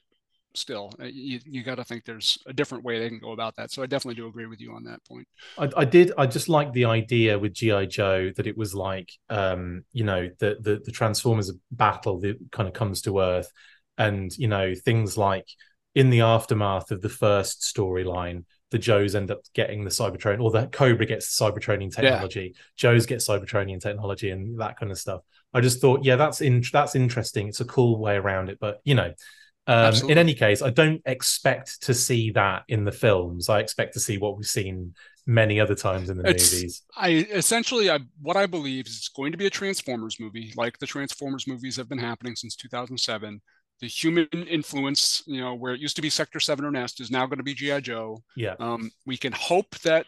still, 0.55 0.91
uh, 1.01 1.05
you, 1.05 1.39
you 1.45 1.63
got 1.63 1.75
to 1.75 1.83
think 1.83 2.05
there's 2.05 2.37
a 2.45 2.53
different 2.53 2.83
way 2.83 2.99
they 2.99 3.09
can 3.09 3.19
go 3.19 3.31
about 3.31 3.55
that. 3.55 3.71
So 3.71 3.81
I 3.81 3.87
definitely 3.87 4.21
do 4.21 4.27
agree 4.27 4.45
with 4.45 4.61
you 4.61 4.73
on 4.73 4.83
that 4.83 5.03
point. 5.05 5.27
I, 5.57 5.69
I 5.77 5.85
did. 5.85 6.11
I 6.17 6.27
just 6.27 6.49
like 6.49 6.71
the 6.73 6.85
idea 6.85 7.37
with 7.37 7.53
GI 7.53 7.87
Joe 7.87 8.31
that 8.35 8.47
it 8.47 8.57
was 8.57 8.75
like, 8.75 9.11
um, 9.29 9.83
you 9.93 10.03
know, 10.03 10.29
the 10.39 10.57
the, 10.59 10.81
the 10.83 10.91
Transformers 10.91 11.51
battle 11.71 12.19
that 12.21 12.37
kind 12.51 12.67
of 12.67 12.73
comes 12.73 13.01
to 13.03 13.19
Earth, 13.19 13.51
and 13.97 14.31
you 14.37 14.47
know 14.47 14.73
things 14.75 15.17
like 15.17 15.47
in 15.95 16.09
the 16.09 16.21
aftermath 16.21 16.91
of 16.91 17.01
the 17.01 17.09
first 17.09 17.61
storyline, 17.61 18.45
the 18.71 18.79
Joes 18.79 19.13
end 19.13 19.29
up 19.29 19.41
getting 19.53 19.83
the 19.83 19.91
Cybertronian, 19.91 20.41
or 20.41 20.51
the 20.51 20.67
Cobra 20.67 21.05
gets 21.05 21.37
the 21.37 21.45
Cybertronian 21.45 21.93
technology. 21.93 22.53
Yeah. 22.55 22.61
Joes 22.75 23.05
get 23.05 23.19
Cybertronian 23.19 23.79
technology 23.79 24.31
and 24.31 24.59
that 24.59 24.79
kind 24.79 24.91
of 24.91 24.97
stuff. 24.97 25.21
I 25.53 25.61
just 25.61 25.79
thought, 25.79 26.03
yeah, 26.03 26.15
that's 26.15 26.41
in 26.41 26.63
that's 26.71 26.95
interesting. 26.95 27.47
It's 27.47 27.61
a 27.61 27.65
cool 27.65 27.99
way 27.99 28.15
around 28.15 28.49
it, 28.49 28.57
but 28.59 28.79
you 28.83 28.95
know. 28.95 29.13
Um, 29.65 29.93
in 30.09 30.17
any 30.17 30.33
case, 30.33 30.61
I 30.61 30.71
don't 30.71 31.01
expect 31.05 31.83
to 31.83 31.93
see 31.93 32.31
that 32.31 32.63
in 32.67 32.83
the 32.83 32.91
films. 32.91 33.47
I 33.47 33.61
expect 33.61 33.93
to 33.93 34.01
see 34.01 34.17
what 34.17 34.35
we've 34.35 34.45
seen 34.45 34.93
many 35.25 35.57
other 35.59 35.73
times 35.73 36.09
in 36.09 36.17
the 36.17 36.29
it's, 36.29 36.53
movies. 36.53 36.81
I 36.97 37.09
essentially, 37.31 37.89
I, 37.89 37.99
what 38.21 38.35
I 38.35 38.45
believe 38.45 38.87
is 38.87 38.97
it's 38.97 39.07
going 39.07 39.31
to 39.31 39.37
be 39.37 39.45
a 39.45 39.49
Transformers 39.49 40.19
movie, 40.19 40.53
like 40.57 40.79
the 40.79 40.85
Transformers 40.85 41.47
movies 41.47 41.77
have 41.77 41.87
been 41.87 41.97
happening 41.97 42.35
since 42.35 42.57
2007 42.57 43.41
the 43.83 43.89
human 43.89 44.29
influence, 44.31 45.23
you 45.25 45.41
know, 45.41 45.55
where 45.55 45.73
it 45.73 45.81
used 45.81 45.97
to 45.97 46.01
be 46.01 46.09
Sector 46.09 46.39
Seven 46.39 46.63
or 46.63 46.71
Nest 46.71 47.01
is 47.01 47.11
now 47.11 47.25
going 47.25 47.39
to 47.39 47.43
be 47.43 47.53
GI 47.53 47.81
Joe. 47.81 48.23
Yeah. 48.33 48.55
Um, 48.57 48.89
we 49.05 49.17
can 49.17 49.33
hope 49.33 49.77
that 49.79 50.05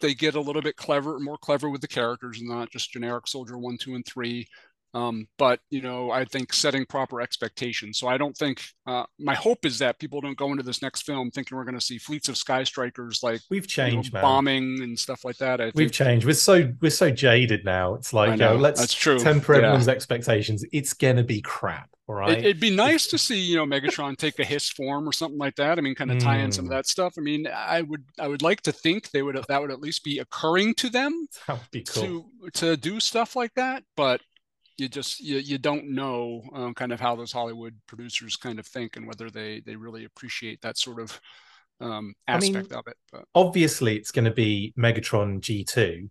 they 0.00 0.14
get 0.14 0.36
a 0.36 0.40
little 0.40 0.62
bit 0.62 0.76
clever, 0.76 1.18
more 1.18 1.36
clever 1.36 1.68
with 1.68 1.80
the 1.80 1.88
characters, 1.88 2.38
and 2.38 2.48
not 2.48 2.70
just 2.70 2.92
generic 2.92 3.26
Soldier 3.26 3.58
One, 3.58 3.76
Two, 3.76 3.96
and 3.96 4.06
Three. 4.06 4.46
Um, 4.94 5.26
but 5.36 5.58
you 5.70 5.80
know, 5.80 6.12
I 6.12 6.24
think 6.24 6.52
setting 6.52 6.86
proper 6.86 7.20
expectations. 7.20 7.98
So 7.98 8.06
I 8.06 8.18
don't 8.18 8.36
think 8.36 8.62
uh, 8.86 9.04
my 9.18 9.34
hope 9.34 9.64
is 9.64 9.80
that 9.80 9.98
people 9.98 10.20
don't 10.20 10.36
go 10.36 10.52
into 10.52 10.62
this 10.62 10.80
next 10.80 11.02
film 11.02 11.32
thinking 11.32 11.56
we're 11.56 11.64
going 11.64 11.78
to 11.78 11.84
see 11.84 11.98
fleets 11.98 12.28
of 12.28 12.36
sky 12.36 12.62
strikers 12.62 13.20
like 13.20 13.40
we've 13.50 13.66
changed, 13.66 14.12
you 14.12 14.18
know, 14.18 14.22
bombing 14.22 14.80
and 14.82 14.96
stuff 14.96 15.24
like 15.24 15.38
that. 15.38 15.60
I 15.60 15.72
we've 15.74 15.86
think, 15.86 15.92
changed. 15.92 16.26
We're 16.26 16.34
so 16.34 16.72
we're 16.80 16.90
so 16.90 17.10
jaded 17.10 17.64
now. 17.64 17.94
It's 17.94 18.12
like, 18.12 18.38
know, 18.38 18.52
yo, 18.52 18.58
let's 18.58 18.78
that's 18.78 18.94
true. 18.94 19.18
temper 19.18 19.54
Yeah. 19.54 19.58
everyone's 19.60 19.88
expectations. 19.88 20.64
It's 20.72 20.92
gonna 20.92 21.24
be 21.24 21.40
crap, 21.40 21.88
all 22.08 22.14
right? 22.16 22.38
It, 22.38 22.44
would 22.44 22.60
be 22.60 22.70
nice 22.70 23.06
to 23.08 23.18
see, 23.18 23.38
you 23.40 23.56
know, 23.56 23.64
Megatron 23.66 24.16
take 24.16 24.38
a 24.38 24.44
hiss 24.44 24.68
form 24.68 25.08
or 25.08 25.12
something 25.12 25.38
like 25.38 25.56
that. 25.56 25.78
I 25.78 25.80
mean, 25.82 25.94
kind 25.94 26.10
of 26.10 26.18
tie 26.18 26.38
in 26.38 26.52
some 26.52 26.66
of 26.66 26.70
Mm. 26.70 26.74
that 26.74 26.86
stuff. 26.86 27.14
I 27.18 27.20
mean, 27.20 27.46
I 27.46 27.82
would, 27.82 28.04
I 28.18 28.28
would 28.28 28.42
like 28.42 28.60
to 28.62 28.72
think 28.72 29.10
they 29.10 29.22
would, 29.22 29.36
that 29.48 29.60
would 29.60 29.70
at 29.70 29.80
least 29.80 30.04
be 30.04 30.18
occurring 30.18 30.74
to 30.74 30.90
them 30.90 31.26
that 31.46 31.58
would 31.58 31.70
be 31.70 31.82
cool. 31.84 32.02
to 32.02 32.50
to 32.54 32.76
do 32.76 33.00
stuff 33.00 33.36
like 33.36 33.54
that. 33.54 33.84
But 33.96 34.20
you 34.78 34.88
just, 34.88 35.20
you, 35.20 35.38
you 35.38 35.58
don't 35.58 35.90
know 35.94 36.42
um, 36.54 36.74
kind 36.74 36.92
of 36.92 37.00
how 37.00 37.14
those 37.14 37.30
Hollywood 37.32 37.74
producers 37.86 38.36
kind 38.36 38.58
of 38.58 38.66
think 38.66 38.96
and 38.96 39.06
whether 39.06 39.30
they 39.30 39.60
they 39.60 39.76
really 39.76 40.04
appreciate 40.04 40.60
that 40.62 40.78
sort 40.78 41.00
of 41.00 41.20
um, 41.80 42.14
I 42.28 42.38
mean, 42.38 42.56
aspect 42.56 42.72
of 42.72 42.86
it. 42.86 42.96
But 43.12 43.24
Obviously, 43.34 43.96
it's 43.96 44.10
going 44.10 44.24
to 44.24 44.30
be 44.30 44.72
Megatron 44.78 45.40
G2, 45.40 46.08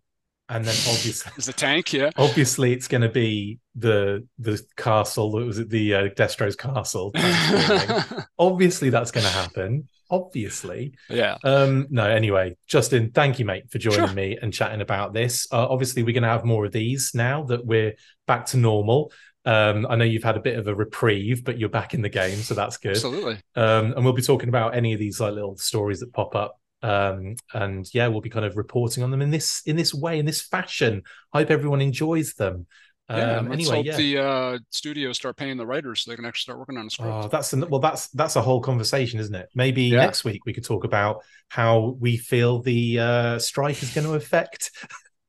and 0.49 0.65
then 0.65 0.75
obviously, 0.89 1.31
is 1.37 1.45
the 1.47 1.53
tank, 1.53 1.93
yeah, 1.93 2.09
obviously, 2.17 2.73
it's 2.73 2.87
going 2.87 3.01
to 3.01 3.09
be 3.09 3.59
the 3.75 4.27
the 4.39 4.61
castle. 4.77 5.31
that 5.31 5.45
Was 5.45 5.59
it 5.59 5.69
the 5.69 5.93
uh, 5.95 6.07
Destro's 6.15 6.55
castle? 6.55 7.11
obviously, 8.39 8.89
that's 8.89 9.11
going 9.11 9.25
to 9.25 9.31
happen. 9.31 9.87
Obviously, 10.09 10.93
yeah, 11.09 11.37
um, 11.45 11.87
no. 11.89 12.03
Anyway, 12.09 12.57
Justin, 12.67 13.11
thank 13.11 13.39
you, 13.39 13.45
mate, 13.45 13.71
for 13.71 13.77
joining 13.77 14.07
Sure. 14.07 14.15
me 14.15 14.37
and 14.41 14.53
chatting 14.53 14.81
about 14.81 15.13
this. 15.13 15.47
Uh, 15.51 15.67
obviously, 15.69 16.03
we're 16.03 16.13
going 16.13 16.23
to 16.23 16.29
have 16.29 16.43
more 16.43 16.65
of 16.65 16.71
these 16.73 17.11
now 17.13 17.43
that 17.43 17.65
we're 17.65 17.93
back 18.27 18.45
to 18.47 18.57
normal. 18.57 19.11
Um, 19.45 19.87
I 19.89 19.95
know 19.95 20.05
you've 20.05 20.23
had 20.23 20.37
a 20.37 20.41
bit 20.41 20.59
of 20.59 20.67
a 20.67 20.75
reprieve, 20.75 21.43
but 21.43 21.57
you're 21.57 21.69
back 21.69 21.93
in 21.95 22.01
the 22.01 22.09
game, 22.09 22.37
so 22.39 22.53
that's 22.53 22.77
good. 22.77 22.91
absolutely. 22.91 23.39
Um, 23.55 23.93
and 23.93 24.03
we'll 24.03 24.13
be 24.13 24.21
talking 24.21 24.49
about 24.49 24.75
any 24.75 24.93
of 24.93 24.99
these 24.99 25.19
like 25.19 25.33
little 25.33 25.57
stories 25.57 26.01
that 26.01 26.13
pop 26.13 26.35
up. 26.35 26.59
Um, 26.83 27.35
and 27.53 27.87
yeah, 27.93 28.07
we'll 28.07 28.21
be 28.21 28.29
kind 28.29 28.45
of 28.45 28.57
reporting 28.57 29.03
on 29.03 29.11
them 29.11 29.21
in 29.21 29.29
this 29.29 29.61
in 29.65 29.75
this 29.75 29.93
way, 29.93 30.19
in 30.19 30.25
this 30.25 30.41
fashion. 30.41 31.03
I 31.33 31.39
hope 31.39 31.51
everyone 31.51 31.81
enjoys 31.81 32.33
them. 32.33 32.65
Yeah, 33.09 33.39
Um, 33.39 33.49
let's 33.49 33.53
anyway, 33.53 33.75
hope 33.77 33.85
yeah. 33.87 33.97
the 33.97 34.17
uh, 34.17 34.59
studios 34.69 35.17
start 35.17 35.35
paying 35.35 35.57
the 35.57 35.65
writers 35.65 36.01
so 36.01 36.11
they 36.11 36.15
can 36.15 36.25
actually 36.25 36.43
start 36.43 36.59
working 36.59 36.77
on 36.77 36.87
a 36.87 36.89
script. 36.89 37.11
Oh, 37.11 37.27
that's 37.27 37.51
an, 37.53 37.69
well, 37.69 37.81
that's 37.81 38.07
that's 38.09 38.37
a 38.37 38.41
whole 38.41 38.61
conversation, 38.61 39.19
isn't 39.19 39.35
it? 39.35 39.49
Maybe 39.53 39.83
Yeah. 39.83 40.05
next 40.05 40.23
week 40.23 40.45
we 40.45 40.53
could 40.53 40.63
talk 40.63 40.85
about 40.85 41.21
how 41.49 41.97
we 41.99 42.15
feel 42.17 42.61
the 42.61 42.99
uh, 42.99 43.39
strike 43.39 43.83
is 43.83 43.93
going 43.93 44.07
to 44.07 44.13
affect 44.13 44.71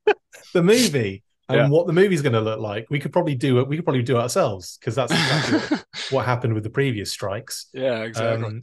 the 0.54 0.62
movie 0.62 1.24
and 1.48 1.58
Yeah. 1.58 1.68
what 1.68 1.86
the 1.86 1.92
movie's 1.92 2.22
going 2.22 2.34
to 2.34 2.40
look 2.40 2.60
like. 2.60 2.86
We 2.88 3.00
could 3.00 3.12
probably 3.12 3.34
do 3.34 3.58
it. 3.60 3.68
We 3.68 3.76
could 3.76 3.84
probably 3.84 4.02
do 4.02 4.16
it 4.16 4.20
ourselves 4.20 4.78
because 4.78 4.94
that's 4.94 5.12
exactly 5.12 5.58
what, 5.58 5.84
what 6.10 6.24
happened 6.24 6.54
with 6.54 6.62
the 6.62 6.70
previous 6.70 7.10
strikes. 7.10 7.66
yeah, 7.72 8.02
exactly. 8.04 8.46
Um, 8.46 8.62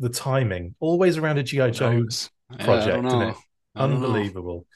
the 0.00 0.08
timing, 0.08 0.74
always 0.80 1.16
around 1.16 1.38
a 1.38 1.42
GI 1.44 1.70
Joe 1.70 1.92
Knows. 1.92 2.30
Yeah, 2.50 2.56
I 2.58 2.64
project, 2.64 2.96
don't 2.96 3.06
isn't 3.06 3.22
it? 3.22 3.36
I 3.76 3.80
don't 3.86 3.90
know. 4.00 4.06
Unbelievable. 4.08 4.66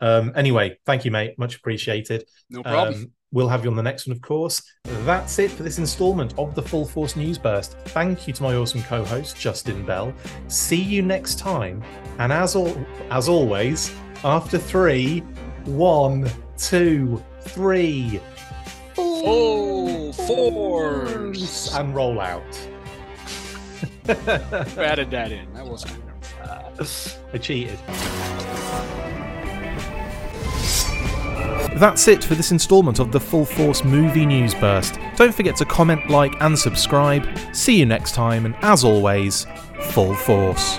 Um, 0.00 0.32
anyway, 0.34 0.76
thank 0.86 1.04
you, 1.04 1.10
mate. 1.12 1.38
Much 1.38 1.54
appreciated. 1.56 2.24
No 2.48 2.62
problem. 2.62 2.94
Um, 2.94 3.12
we'll 3.32 3.48
have 3.48 3.62
you 3.62 3.70
on 3.70 3.76
the 3.76 3.82
next 3.82 4.06
one, 4.08 4.16
of 4.16 4.22
course. 4.22 4.60
That's 4.84 5.38
it 5.38 5.50
for 5.50 5.62
this 5.62 5.78
installment 5.78 6.36
of 6.38 6.54
the 6.54 6.62
Full 6.62 6.86
Force 6.86 7.14
News 7.14 7.38
Burst. 7.38 7.76
Thank 7.88 8.26
you 8.26 8.32
to 8.34 8.42
my 8.42 8.54
awesome 8.56 8.82
co-host 8.82 9.36
Justin 9.38 9.84
Bell. 9.84 10.12
See 10.48 10.80
you 10.82 11.02
next 11.02 11.38
time. 11.38 11.84
And 12.18 12.32
as 12.32 12.56
al- 12.56 12.86
as 13.10 13.28
always, 13.28 13.94
after 14.24 14.58
three, 14.58 15.20
one, 15.66 16.28
two, 16.56 17.22
three, 17.42 18.20
Full 18.94 20.12
force. 20.14 21.74
and 21.74 21.94
roll 21.94 22.20
out. 22.20 22.69
Who 24.06 24.12
added 24.82 25.10
that 25.10 25.32
in? 25.32 25.52
That 25.54 25.66
wasn't. 25.66 26.02
Uh, 26.42 26.84
I 27.32 27.38
cheated. 27.38 27.78
That's 31.78 32.08
it 32.08 32.24
for 32.24 32.34
this 32.34 32.50
installment 32.50 32.98
of 32.98 33.12
the 33.12 33.20
Full 33.20 33.44
Force 33.44 33.84
Movie 33.84 34.26
News 34.26 34.54
Burst. 34.54 34.98
Don't 35.16 35.34
forget 35.34 35.56
to 35.56 35.64
comment, 35.64 36.10
like, 36.10 36.34
and 36.42 36.58
subscribe. 36.58 37.26
See 37.52 37.78
you 37.78 37.86
next 37.86 38.14
time, 38.14 38.44
and 38.44 38.54
as 38.62 38.84
always, 38.84 39.46
Full 39.92 40.14
Force. 40.14 40.78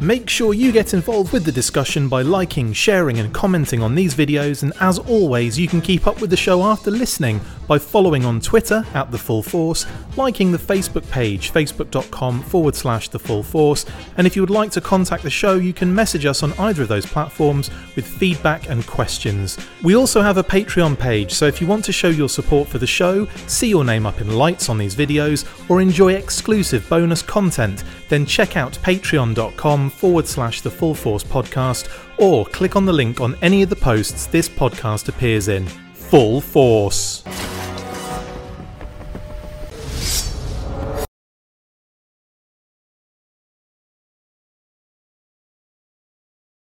Make 0.00 0.28
sure 0.28 0.54
you 0.54 0.70
get 0.70 0.94
involved 0.94 1.32
with 1.32 1.44
the 1.44 1.52
discussion 1.52 2.08
by 2.08 2.22
liking, 2.22 2.72
sharing, 2.72 3.18
and 3.18 3.32
commenting 3.32 3.82
on 3.82 3.94
these 3.94 4.14
videos. 4.14 4.62
And 4.62 4.72
as 4.80 4.98
always, 4.98 5.58
you 5.58 5.66
can 5.66 5.80
keep 5.80 6.06
up 6.06 6.20
with 6.20 6.30
the 6.30 6.36
show 6.36 6.62
after 6.62 6.90
listening 6.90 7.40
by 7.68 7.78
following 7.78 8.24
on 8.24 8.40
Twitter 8.40 8.84
at 8.94 9.12
The 9.12 9.18
Full 9.18 9.42
Force, 9.42 9.86
liking 10.16 10.50
the 10.50 10.58
Facebook 10.58 11.08
page, 11.10 11.52
facebook.com 11.52 12.42
forward 12.42 12.74
slash 12.74 13.10
The 13.10 13.18
Full 13.18 13.42
Force. 13.42 13.84
And 14.16 14.26
if 14.26 14.34
you 14.34 14.42
would 14.42 14.50
like 14.50 14.70
to 14.72 14.80
contact 14.80 15.22
the 15.22 15.30
show, 15.30 15.54
you 15.56 15.74
can 15.74 15.94
message 15.94 16.24
us 16.24 16.42
on 16.42 16.54
either 16.54 16.82
of 16.82 16.88
those 16.88 17.06
platforms 17.06 17.70
with 17.94 18.06
feedback 18.06 18.70
and 18.70 18.84
questions. 18.86 19.58
We 19.84 19.94
also 19.94 20.22
have 20.22 20.38
a 20.38 20.42
Patreon 20.42 20.98
page, 20.98 21.32
so 21.32 21.46
if 21.46 21.60
you 21.60 21.66
want 21.66 21.84
to 21.84 21.92
show 21.92 22.08
your 22.08 22.30
support 22.30 22.68
for 22.68 22.78
the 22.78 22.86
show, 22.86 23.26
see 23.46 23.68
your 23.68 23.84
name 23.84 24.06
up 24.06 24.20
in 24.20 24.34
lights 24.34 24.68
on 24.70 24.78
these 24.78 24.96
videos, 24.96 25.46
or 25.68 25.82
enjoy 25.82 26.14
exclusive 26.14 26.88
bonus 26.88 27.20
content, 27.20 27.84
then 28.08 28.24
check 28.24 28.56
out 28.56 28.72
patreon.com 28.82 29.90
forward 29.90 30.26
slash 30.26 30.62
the 30.62 30.70
Full 30.70 30.94
Force 30.94 31.22
podcast, 31.22 31.88
or 32.16 32.46
click 32.46 32.76
on 32.76 32.86
the 32.86 32.92
link 32.92 33.20
on 33.20 33.36
any 33.42 33.62
of 33.62 33.68
the 33.68 33.76
posts 33.76 34.26
this 34.26 34.48
podcast 34.48 35.08
appears 35.08 35.48
in. 35.48 35.66
Full 35.92 36.40
Force. 36.40 37.22